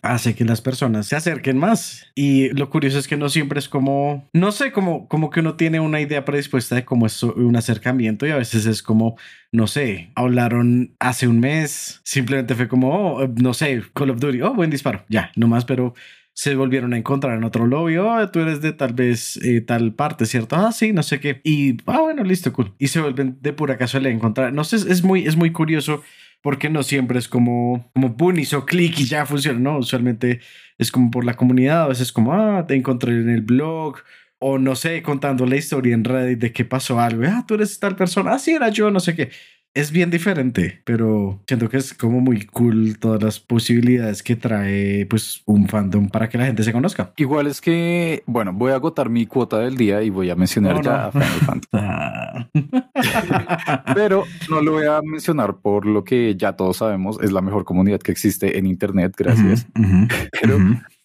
[0.03, 2.07] hace que las personas se acerquen más.
[2.14, 5.57] Y lo curioso es que no siempre es como, no sé, como, como que uno
[5.57, 9.16] tiene una idea predispuesta de cómo es un acercamiento y a veces es como,
[9.53, 14.43] no sé, hablaron hace un mes, simplemente fue como, oh, no sé, Call of Duty,
[14.43, 15.95] oh, buen disparo, ya, no más, pero
[16.39, 17.97] se volvieron a encontrar en otro lobby.
[17.97, 20.55] Oh, tú eres de tal vez eh, tal parte, ¿cierto?
[20.55, 21.41] Ah, sí, no sé qué.
[21.43, 22.74] Y, ah, bueno, listo, cool.
[22.79, 24.53] Y se vuelven de pura casualidad a encontrar.
[24.53, 26.01] No sé, es muy, es muy curioso
[26.43, 29.78] porque no siempre es como, como boom, hizo clic y ya funciona, ¿no?
[29.78, 30.41] Usualmente
[30.78, 33.97] es como por la comunidad, a veces como, ah, te encontré en el blog,
[34.39, 37.78] o no sé, contando la historia en Reddit de que pasó algo, ah, tú eres
[37.80, 39.30] tal persona, ah, sí, era yo, no sé qué
[39.75, 45.07] es bien diferente, pero siento que es como muy cool todas las posibilidades que trae
[45.07, 47.12] pues un fandom para que la gente se conozca.
[47.16, 50.83] Igual es que, bueno, voy a agotar mi cuota del día y voy a mencionar
[50.83, 51.69] ya a Final Fantasy.
[51.81, 52.49] Ah.
[53.95, 57.64] pero no lo voy a mencionar por lo que ya todos sabemos, es la mejor
[57.64, 59.66] comunidad que existe en Internet, gracias.
[60.41, 60.59] pero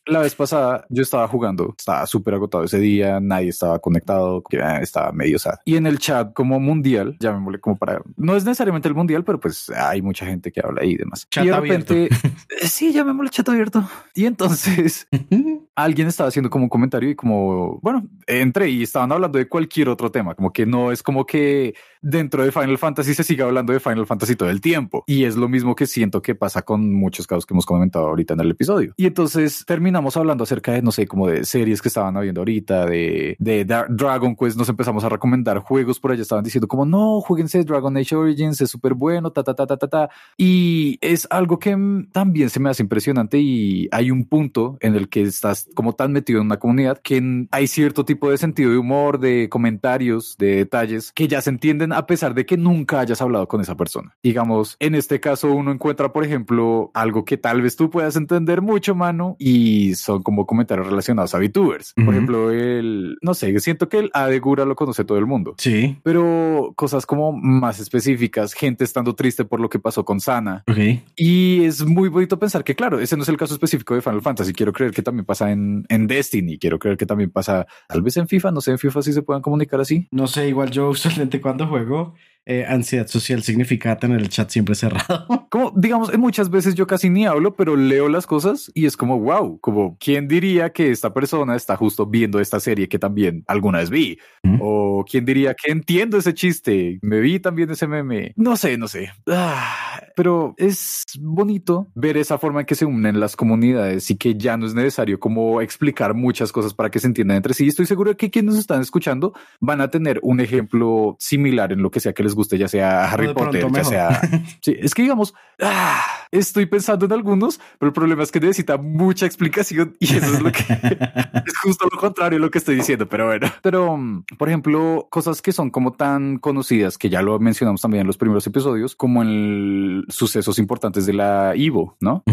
[0.06, 4.44] la vez pasada yo estaba jugando, estaba súper agotado ese día, nadie estaba conectado,
[4.82, 5.56] estaba medio sad.
[5.66, 9.24] Y en el chat como mundial, ya me como para, no es necesariamente el mundial,
[9.24, 11.28] pero pues hay mucha gente que habla ahí y demás.
[11.30, 12.10] Chat y de repente,
[12.64, 13.88] sí, ya me chat abierto.
[14.14, 15.08] Y entonces
[15.76, 19.90] alguien estaba haciendo como un comentario y como, bueno, entré y estaban hablando de cualquier
[19.90, 23.74] otro tema, como que no es como que dentro de Final Fantasy se siga hablando
[23.74, 25.04] de Final Fantasy todo el tiempo.
[25.08, 28.34] Y es lo mismo que siento que pasa con muchos casos que hemos comentado ahorita
[28.36, 28.94] en el episodio.
[28.98, 32.86] Y entonces terminamos hablando acerca de, no sé, como de series que estaban habiendo ahorita,
[32.86, 37.22] de, de Dragon Quest, nos empezamos a recomendar juegos por allá, estaban diciendo como, no,
[37.22, 40.10] jueguense Dragon Age Origins, es súper bueno, ta, ta, ta, ta, ta, ta.
[40.38, 41.76] Y es algo que
[42.12, 46.12] también se me hace impresionante y hay un punto en el que estás como tan
[46.12, 50.56] metido en una comunidad que hay cierto tipo de sentido de humor, de comentarios, de
[50.58, 54.16] detalles que ya se entienden a pesar de que nunca hayas hablado con esa persona.
[54.24, 58.62] Digamos, en este caso uno encuentra, por ejemplo, algo que tal vez tú puedas entender
[58.62, 61.94] mucho, mano, y son como comentarios relacionados a VTubers.
[61.94, 65.56] Por ejemplo, el, no sé, siento que el Adegura lo conoce todo el mundo.
[65.58, 65.98] Sí.
[66.04, 70.64] Pero cosas como más específicas, gente estando triste por lo que pasó con Sana.
[70.70, 71.04] Okay.
[71.16, 74.22] Y es muy bonito pensar que, claro, ese no es el caso específico de Final
[74.22, 74.54] Fantasy.
[74.54, 76.58] Quiero creer que también pasa en, en Destiny.
[76.58, 78.52] Quiero creer que también pasa tal vez en FIFA.
[78.52, 80.08] No sé, en FIFA si se puedan comunicar así.
[80.12, 82.16] No sé, igual yo usualmente cuando juego
[82.46, 85.48] eh, ansiedad social significa tener el chat siempre cerrado.
[85.50, 89.20] Como, digamos, muchas veces yo casi ni hablo, pero leo las cosas y es como,
[89.20, 93.80] wow, como, ¿quién diría que esta persona está justo viendo esta serie que también alguna
[93.80, 94.18] vez vi?
[94.60, 97.00] O ¿quién diría que entiendo ese chiste?
[97.02, 98.34] Me vi también ese meme.
[98.36, 99.12] No sé, no sé.
[99.28, 104.36] Ah, pero es bonito ver esa forma en que se unen las comunidades y que
[104.36, 107.68] ya no es necesario como explicar muchas cosas para que se entiendan entre sí.
[107.68, 111.92] Estoy seguro de que quienes están escuchando van a tener un ejemplo similar en lo
[111.92, 114.22] que sea que les guste, ya sea Harry Potter, ya sea...
[114.62, 118.78] Sí, es que digamos, ah, estoy pensando en algunos, pero el problema es que necesita
[118.78, 120.64] mucha explicación y eso es lo que
[121.46, 123.48] es justo lo contrario de lo que estoy diciendo, pero bueno.
[123.62, 124.00] Pero,
[124.38, 128.18] por ejemplo, cosas que son como tan conocidas que ya lo mencionamos también en los
[128.18, 132.24] primeros episodios, como el sucesos importantes de la Ivo, ¿no?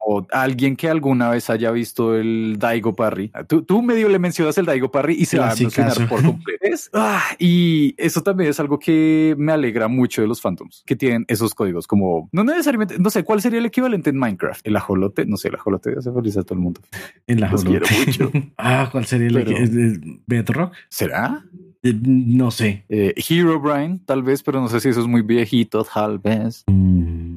[0.00, 3.30] O alguien que alguna vez haya visto el Daigo Parry.
[3.46, 6.60] Tú, tú medio le mencionas el Daigo Parry y se va a mencionar por completo.
[6.92, 11.24] Ah, y eso también es algo que me alegra mucho de los Phantoms, que tienen
[11.28, 14.66] esos códigos como, no necesariamente, no sé, ¿cuál sería el equivalente en Minecraft?
[14.66, 16.80] El ajolote, no sé, el ajolote hace feliz a todo el mundo.
[17.26, 17.86] El ajolote.
[18.06, 18.30] mucho.
[18.58, 20.72] ah, ¿cuál sería el, Bedrock?
[20.88, 21.44] ¿Será?
[21.82, 22.84] Eh, no sé.
[22.88, 26.64] Eh, Hero Brian, tal vez, pero no sé si eso es muy viejito, tal vez.
[26.66, 27.29] Mm.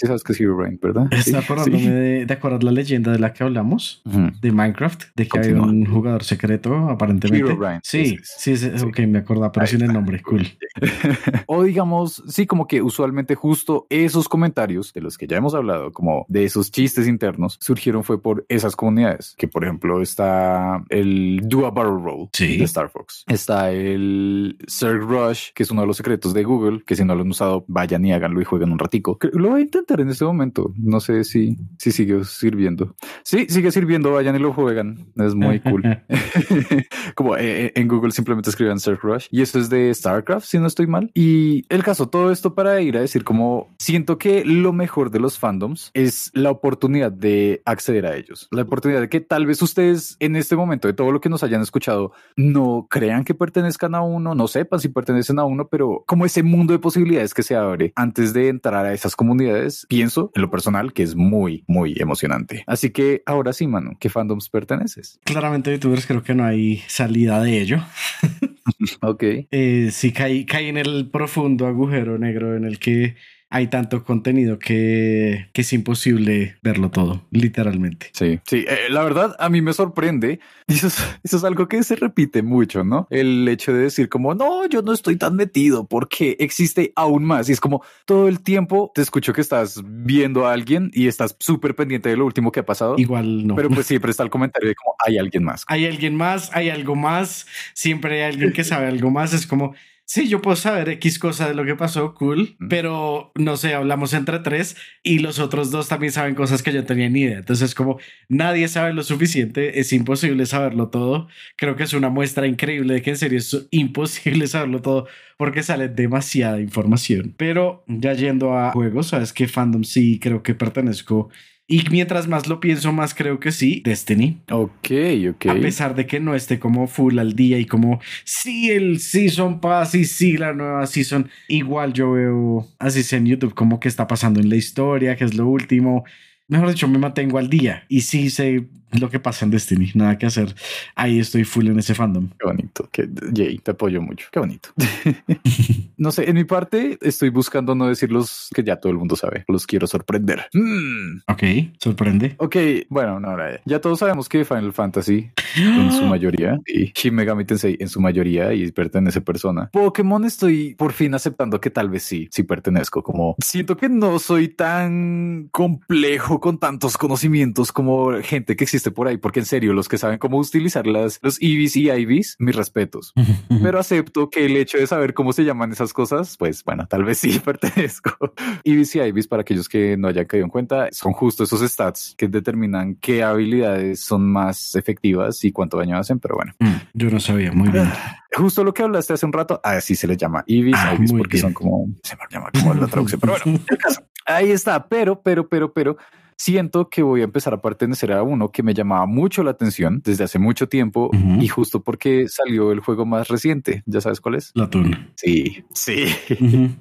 [0.00, 1.08] Sí sabes que es Herobrine, ¿verdad?
[1.12, 4.00] Está acordándome de, de acordar la leyenda de la que hablamos,
[4.40, 7.46] de Minecraft, de que hay un jugador secreto, aparentemente.
[7.46, 7.80] Herobrine.
[7.82, 10.46] Sí, sí, sí, ok, me acordaba, pero sin el nombre, cool.
[11.46, 15.92] o digamos, sí, como que usualmente justo esos comentarios de los que ya hemos hablado,
[15.92, 21.42] como de esos chistes internos, surgieron fue por esas comunidades, que por ejemplo está el
[21.44, 25.88] Do a Barrel Roll de Star Fox, está el Cirque Rush, que es uno de
[25.88, 28.72] los secretos de Google, que si no lo han usado, vayan y háganlo y jueguen
[28.72, 29.18] un ratico.
[29.34, 30.72] Lo voy a intentar en este momento.
[30.76, 32.94] No sé si, si sigue sirviendo.
[33.24, 34.12] Sí, sigue sirviendo.
[34.12, 35.06] Vayan y lo juegan.
[35.16, 35.82] Es muy cool.
[37.14, 40.58] Como eh, eh, en Google simplemente escriban Surf Rush y eso es de StarCraft, si
[40.58, 41.10] no estoy mal.
[41.14, 45.20] Y el caso, todo esto para ir a decir como siento que lo mejor de
[45.20, 48.48] los fandoms es la oportunidad de acceder a ellos.
[48.50, 51.42] La oportunidad de que tal vez ustedes en este momento de todo lo que nos
[51.42, 56.04] hayan escuchado no crean que pertenezcan a uno, no sepan si pertenecen a uno, pero
[56.06, 60.30] como ese mundo de posibilidades que se abre antes de entrar a esas comunidades pienso
[60.34, 62.64] en lo personal que es muy, muy emocionante.
[62.66, 65.20] Así que ahora sí, mano, ¿qué fandoms perteneces?
[65.24, 67.78] Claramente, youtubers, creo que no hay salida de ello.
[69.02, 69.22] ok.
[69.50, 73.16] Eh, sí, caí, caí en el profundo agujero negro en el que
[73.52, 78.10] hay tanto contenido que, que, es imposible verlo todo, literalmente.
[78.12, 80.38] Sí, sí, eh, la verdad a mí me sorprende.
[80.68, 83.08] Y eso es, eso es, algo que se repite mucho, ¿no?
[83.10, 87.48] El hecho de decir como, no, yo no estoy tan metido porque existe aún más.
[87.48, 91.34] Y es como todo el tiempo te escucho que estás viendo a alguien y estás
[91.40, 92.94] súper pendiente de lo último que ha pasado.
[92.98, 93.56] Igual no.
[93.56, 95.64] Pero pues siempre está el comentario de como hay alguien más.
[95.66, 99.32] Hay alguien más, hay algo más, siempre hay alguien que sabe algo más.
[99.32, 99.74] Es como,
[100.12, 104.12] Sí, yo puedo saber X cosa de lo que pasó, cool, pero no sé, hablamos
[104.12, 107.38] entre tres y los otros dos también saben cosas que yo tenía ni idea.
[107.38, 111.28] Entonces, como nadie sabe lo suficiente, es imposible saberlo todo.
[111.56, 115.06] Creo que es una muestra increíble de que en serio es imposible saberlo todo
[115.38, 117.32] porque sale demasiada información.
[117.36, 121.30] Pero ya yendo a juegos, sabes que fandom sí creo que pertenezco
[121.72, 124.40] y mientras más lo pienso, más creo que sí, Destiny.
[124.50, 124.90] Ok,
[125.30, 125.46] ok.
[125.46, 129.60] A pesar de que no esté como full al día y como sí, el Season
[129.60, 134.08] Pass y sí, la nueva Season, igual yo veo así en YouTube como que está
[134.08, 136.02] pasando en la historia, que es lo último.
[136.48, 138.66] Mejor dicho, me mantengo al día y sí sé
[138.98, 140.54] lo que pasa en Destiny, nada que hacer.
[140.94, 142.28] Ahí estoy full en ese fandom.
[142.38, 144.28] Qué bonito, que Jay, te apoyo mucho.
[144.30, 144.70] Qué bonito.
[145.96, 149.16] no sé, en mi parte estoy buscando no decir los que ya todo el mundo
[149.16, 150.46] sabe, los quiero sorprender.
[150.52, 151.22] Mm.
[151.28, 151.42] Ok,
[151.78, 152.34] sorprende.
[152.38, 152.56] Ok,
[152.88, 157.76] bueno, no, ya todos sabemos que Final Fantasy en su mayoría y Shin Megami Tensei
[157.80, 159.70] en su mayoría y pertenece persona.
[159.72, 164.18] Pokémon estoy por fin aceptando que tal vez sí, sí pertenezco, como siento que no
[164.18, 169.72] soy tan complejo con tantos conocimientos como gente que existe por ahí, porque en serio,
[169.72, 173.12] los que saben cómo utilizar las, los EVs y IVs, mis respetos.
[173.62, 177.04] Pero acepto que el hecho de saber cómo se llaman esas cosas, pues bueno, tal
[177.04, 178.32] vez sí pertenezco.
[178.64, 182.14] EVs y IVs, para aquellos que no hayan caído en cuenta, son justo esos stats
[182.16, 186.54] que determinan qué habilidades son más efectivas y cuánto daño hacen, pero bueno.
[186.58, 187.90] Mm, yo no sabía, muy bien.
[188.32, 191.38] Justo lo que hablaste hace un rato, así se les llama EVs, ah, IVs, porque
[191.38, 193.60] son como, se me llama como la traducción, pero bueno,
[194.26, 195.96] ahí está, pero, pero, pero, pero,
[196.40, 200.00] siento que voy a empezar a pertenecer a uno que me llamaba mucho la atención
[200.02, 203.82] desde hace mucho tiempo y justo porque salió el juego más reciente.
[203.84, 204.46] ¿Ya sabes cuál es?
[204.46, 205.10] Splatoon.
[205.16, 206.06] Sí, sí.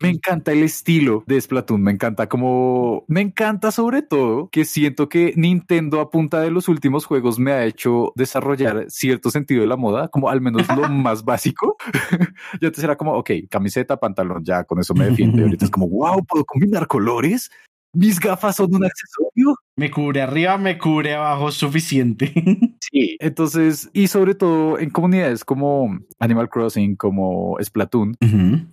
[0.00, 1.80] me encanta el estilo de Splatoon.
[1.80, 6.68] Me encanta como me encanta sobre todo que siento que Nintendo a punta de los
[6.68, 10.86] últimos juegos me ha hecho desarrollar cierto sentido de la moda, como al menos lo
[10.90, 11.78] más básico.
[12.60, 15.42] Yo te será como, ok, camiseta, pantalón, ya con eso me defiende.
[15.42, 17.50] Ahorita es como, wow, puedo combinar colores
[17.92, 19.54] mis gafas son un accesorio.
[19.80, 22.34] Me cubre arriba, me cubre abajo, suficiente.
[22.92, 28.16] Sí, entonces, y sobre todo en comunidades como Animal Crossing, como Splatoon,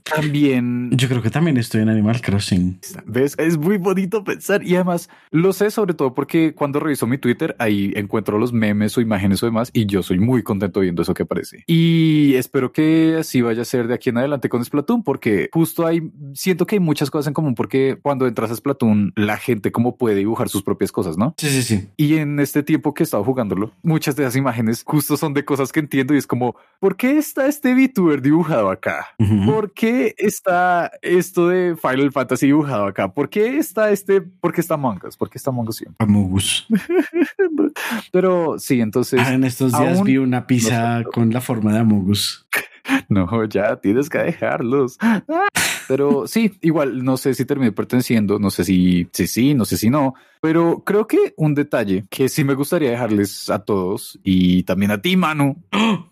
[0.03, 0.89] también.
[0.91, 2.79] Yo creo que también estoy en Animal Crossing.
[3.05, 3.35] ¿Ves?
[3.37, 7.55] Es muy bonito pensar y además lo sé sobre todo porque cuando reviso mi Twitter,
[7.59, 11.13] ahí encuentro los memes o imágenes o demás y yo soy muy contento viendo eso
[11.13, 11.63] que aparece.
[11.67, 15.85] Y espero que así vaya a ser de aquí en adelante con Splatoon porque justo
[15.85, 19.71] hay, siento que hay muchas cosas en común porque cuando entras a Splatoon, la gente
[19.71, 21.35] como puede dibujar sus propias cosas, ¿no?
[21.37, 21.89] Sí, sí, sí.
[21.95, 25.45] Y en este tiempo que he estado jugándolo, muchas de esas imágenes justo son de
[25.45, 29.09] cosas que entiendo y es como, ¿por qué está este VTuber dibujado acá?
[29.45, 33.13] ¿Por qué está esto de Final Fantasy dibujado acá?
[33.13, 35.15] ¿Por qué está este, por qué está Among Us?
[35.15, 36.03] ¿Por qué está Among Us siempre?
[36.03, 36.65] Among Us.
[38.11, 39.21] Pero sí, entonces...
[39.23, 42.47] Ah, en estos días vi una pizza con la forma de Among Us.
[43.09, 44.97] No, ya tienes que dejarlos.
[45.87, 49.77] Pero sí, igual no sé si terminé perteneciendo, no sé si sí, sí, no sé
[49.77, 54.63] si no, pero creo que un detalle que sí me gustaría dejarles a todos y
[54.63, 55.63] también a ti, Manu.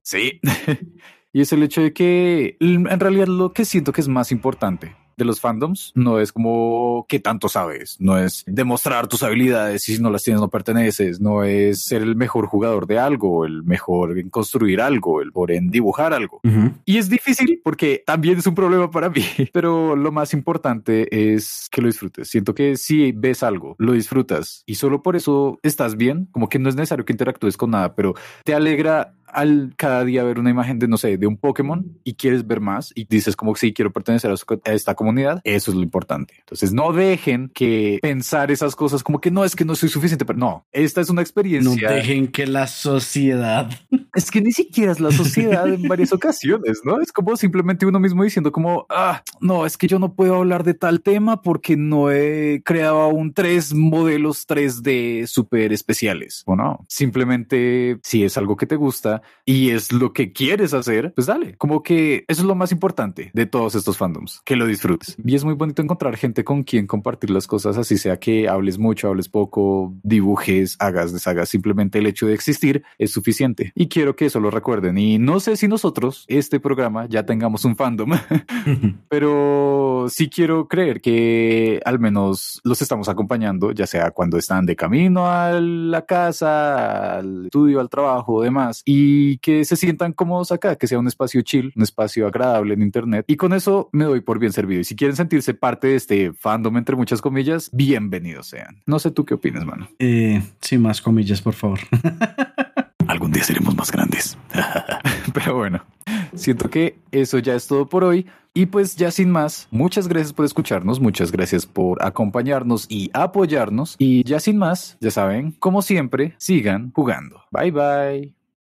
[0.01, 0.39] Sí.
[1.33, 4.95] y es el hecho de que en realidad lo que siento que es más importante
[5.17, 9.95] de los fandoms no es como qué tanto sabes, no es demostrar tus habilidades y
[9.95, 13.63] si no las tienes no perteneces, no es ser el mejor jugador de algo, el
[13.63, 16.41] mejor en construir algo, el mejor en dibujar algo.
[16.85, 21.67] Y es difícil porque también es un problema para mí, pero lo más importante es
[21.71, 22.29] que lo disfrutes.
[22.29, 26.59] Siento que si ves algo, lo disfrutas y solo por eso estás bien, como que
[26.59, 28.13] no es necesario que interactúes con nada, pero
[28.43, 32.15] te alegra al cada día ver una imagen de, no sé, de un Pokémon y
[32.15, 35.83] quieres ver más y dices como sí, quiero pertenecer a esta comunidad, eso es lo
[35.83, 36.35] importante.
[36.39, 40.25] Entonces no dejen que pensar esas cosas como que no es que no soy suficiente,
[40.25, 41.89] pero no, esta es una experiencia.
[41.89, 43.69] No dejen que la sociedad.
[44.15, 47.01] Es que ni siquiera es la sociedad en varias ocasiones, ¿no?
[47.01, 50.63] Es como simplemente uno mismo diciendo como, ah, no, es que yo no puedo hablar
[50.63, 56.43] de tal tema porque no he creado aún tres modelos 3D súper especiales.
[56.45, 61.13] O no, simplemente si es algo que te gusta, y es lo que quieres hacer,
[61.13, 61.55] pues dale.
[61.57, 65.15] Como que eso es lo más importante de todos estos fandoms, que lo disfrutes.
[65.23, 68.79] Y es muy bonito encontrar gente con quien compartir las cosas, así sea que hables
[68.79, 71.49] mucho, hables poco, dibujes, hagas, deshagas.
[71.49, 73.71] Simplemente el hecho de existir es suficiente.
[73.75, 74.97] Y quiero que eso lo recuerden.
[74.97, 78.11] Y no sé si nosotros, este programa, ya tengamos un fandom,
[79.09, 84.75] pero sí quiero creer que al menos los estamos acompañando, ya sea cuando están de
[84.75, 88.81] camino a la casa, al estudio, al trabajo, demás.
[88.85, 92.73] Y y que se sientan cómodos acá, que sea un espacio chill, un espacio agradable
[92.73, 93.25] en Internet.
[93.27, 94.81] Y con eso me doy por bien servido.
[94.81, 98.81] Y si quieren sentirse parte de este fandom, entre muchas comillas, bienvenidos sean.
[98.87, 99.87] No sé tú qué opinas, mano.
[99.99, 101.79] Eh, sí, más comillas, por favor.
[103.07, 104.37] Algún día seremos más grandes.
[105.33, 105.85] Pero bueno,
[106.33, 108.25] siento que eso ya es todo por hoy.
[108.55, 113.95] Y pues ya sin más, muchas gracias por escucharnos, muchas gracias por acompañarnos y apoyarnos.
[113.99, 117.43] Y ya sin más, ya saben, como siempre, sigan jugando.
[117.51, 118.34] Bye bye.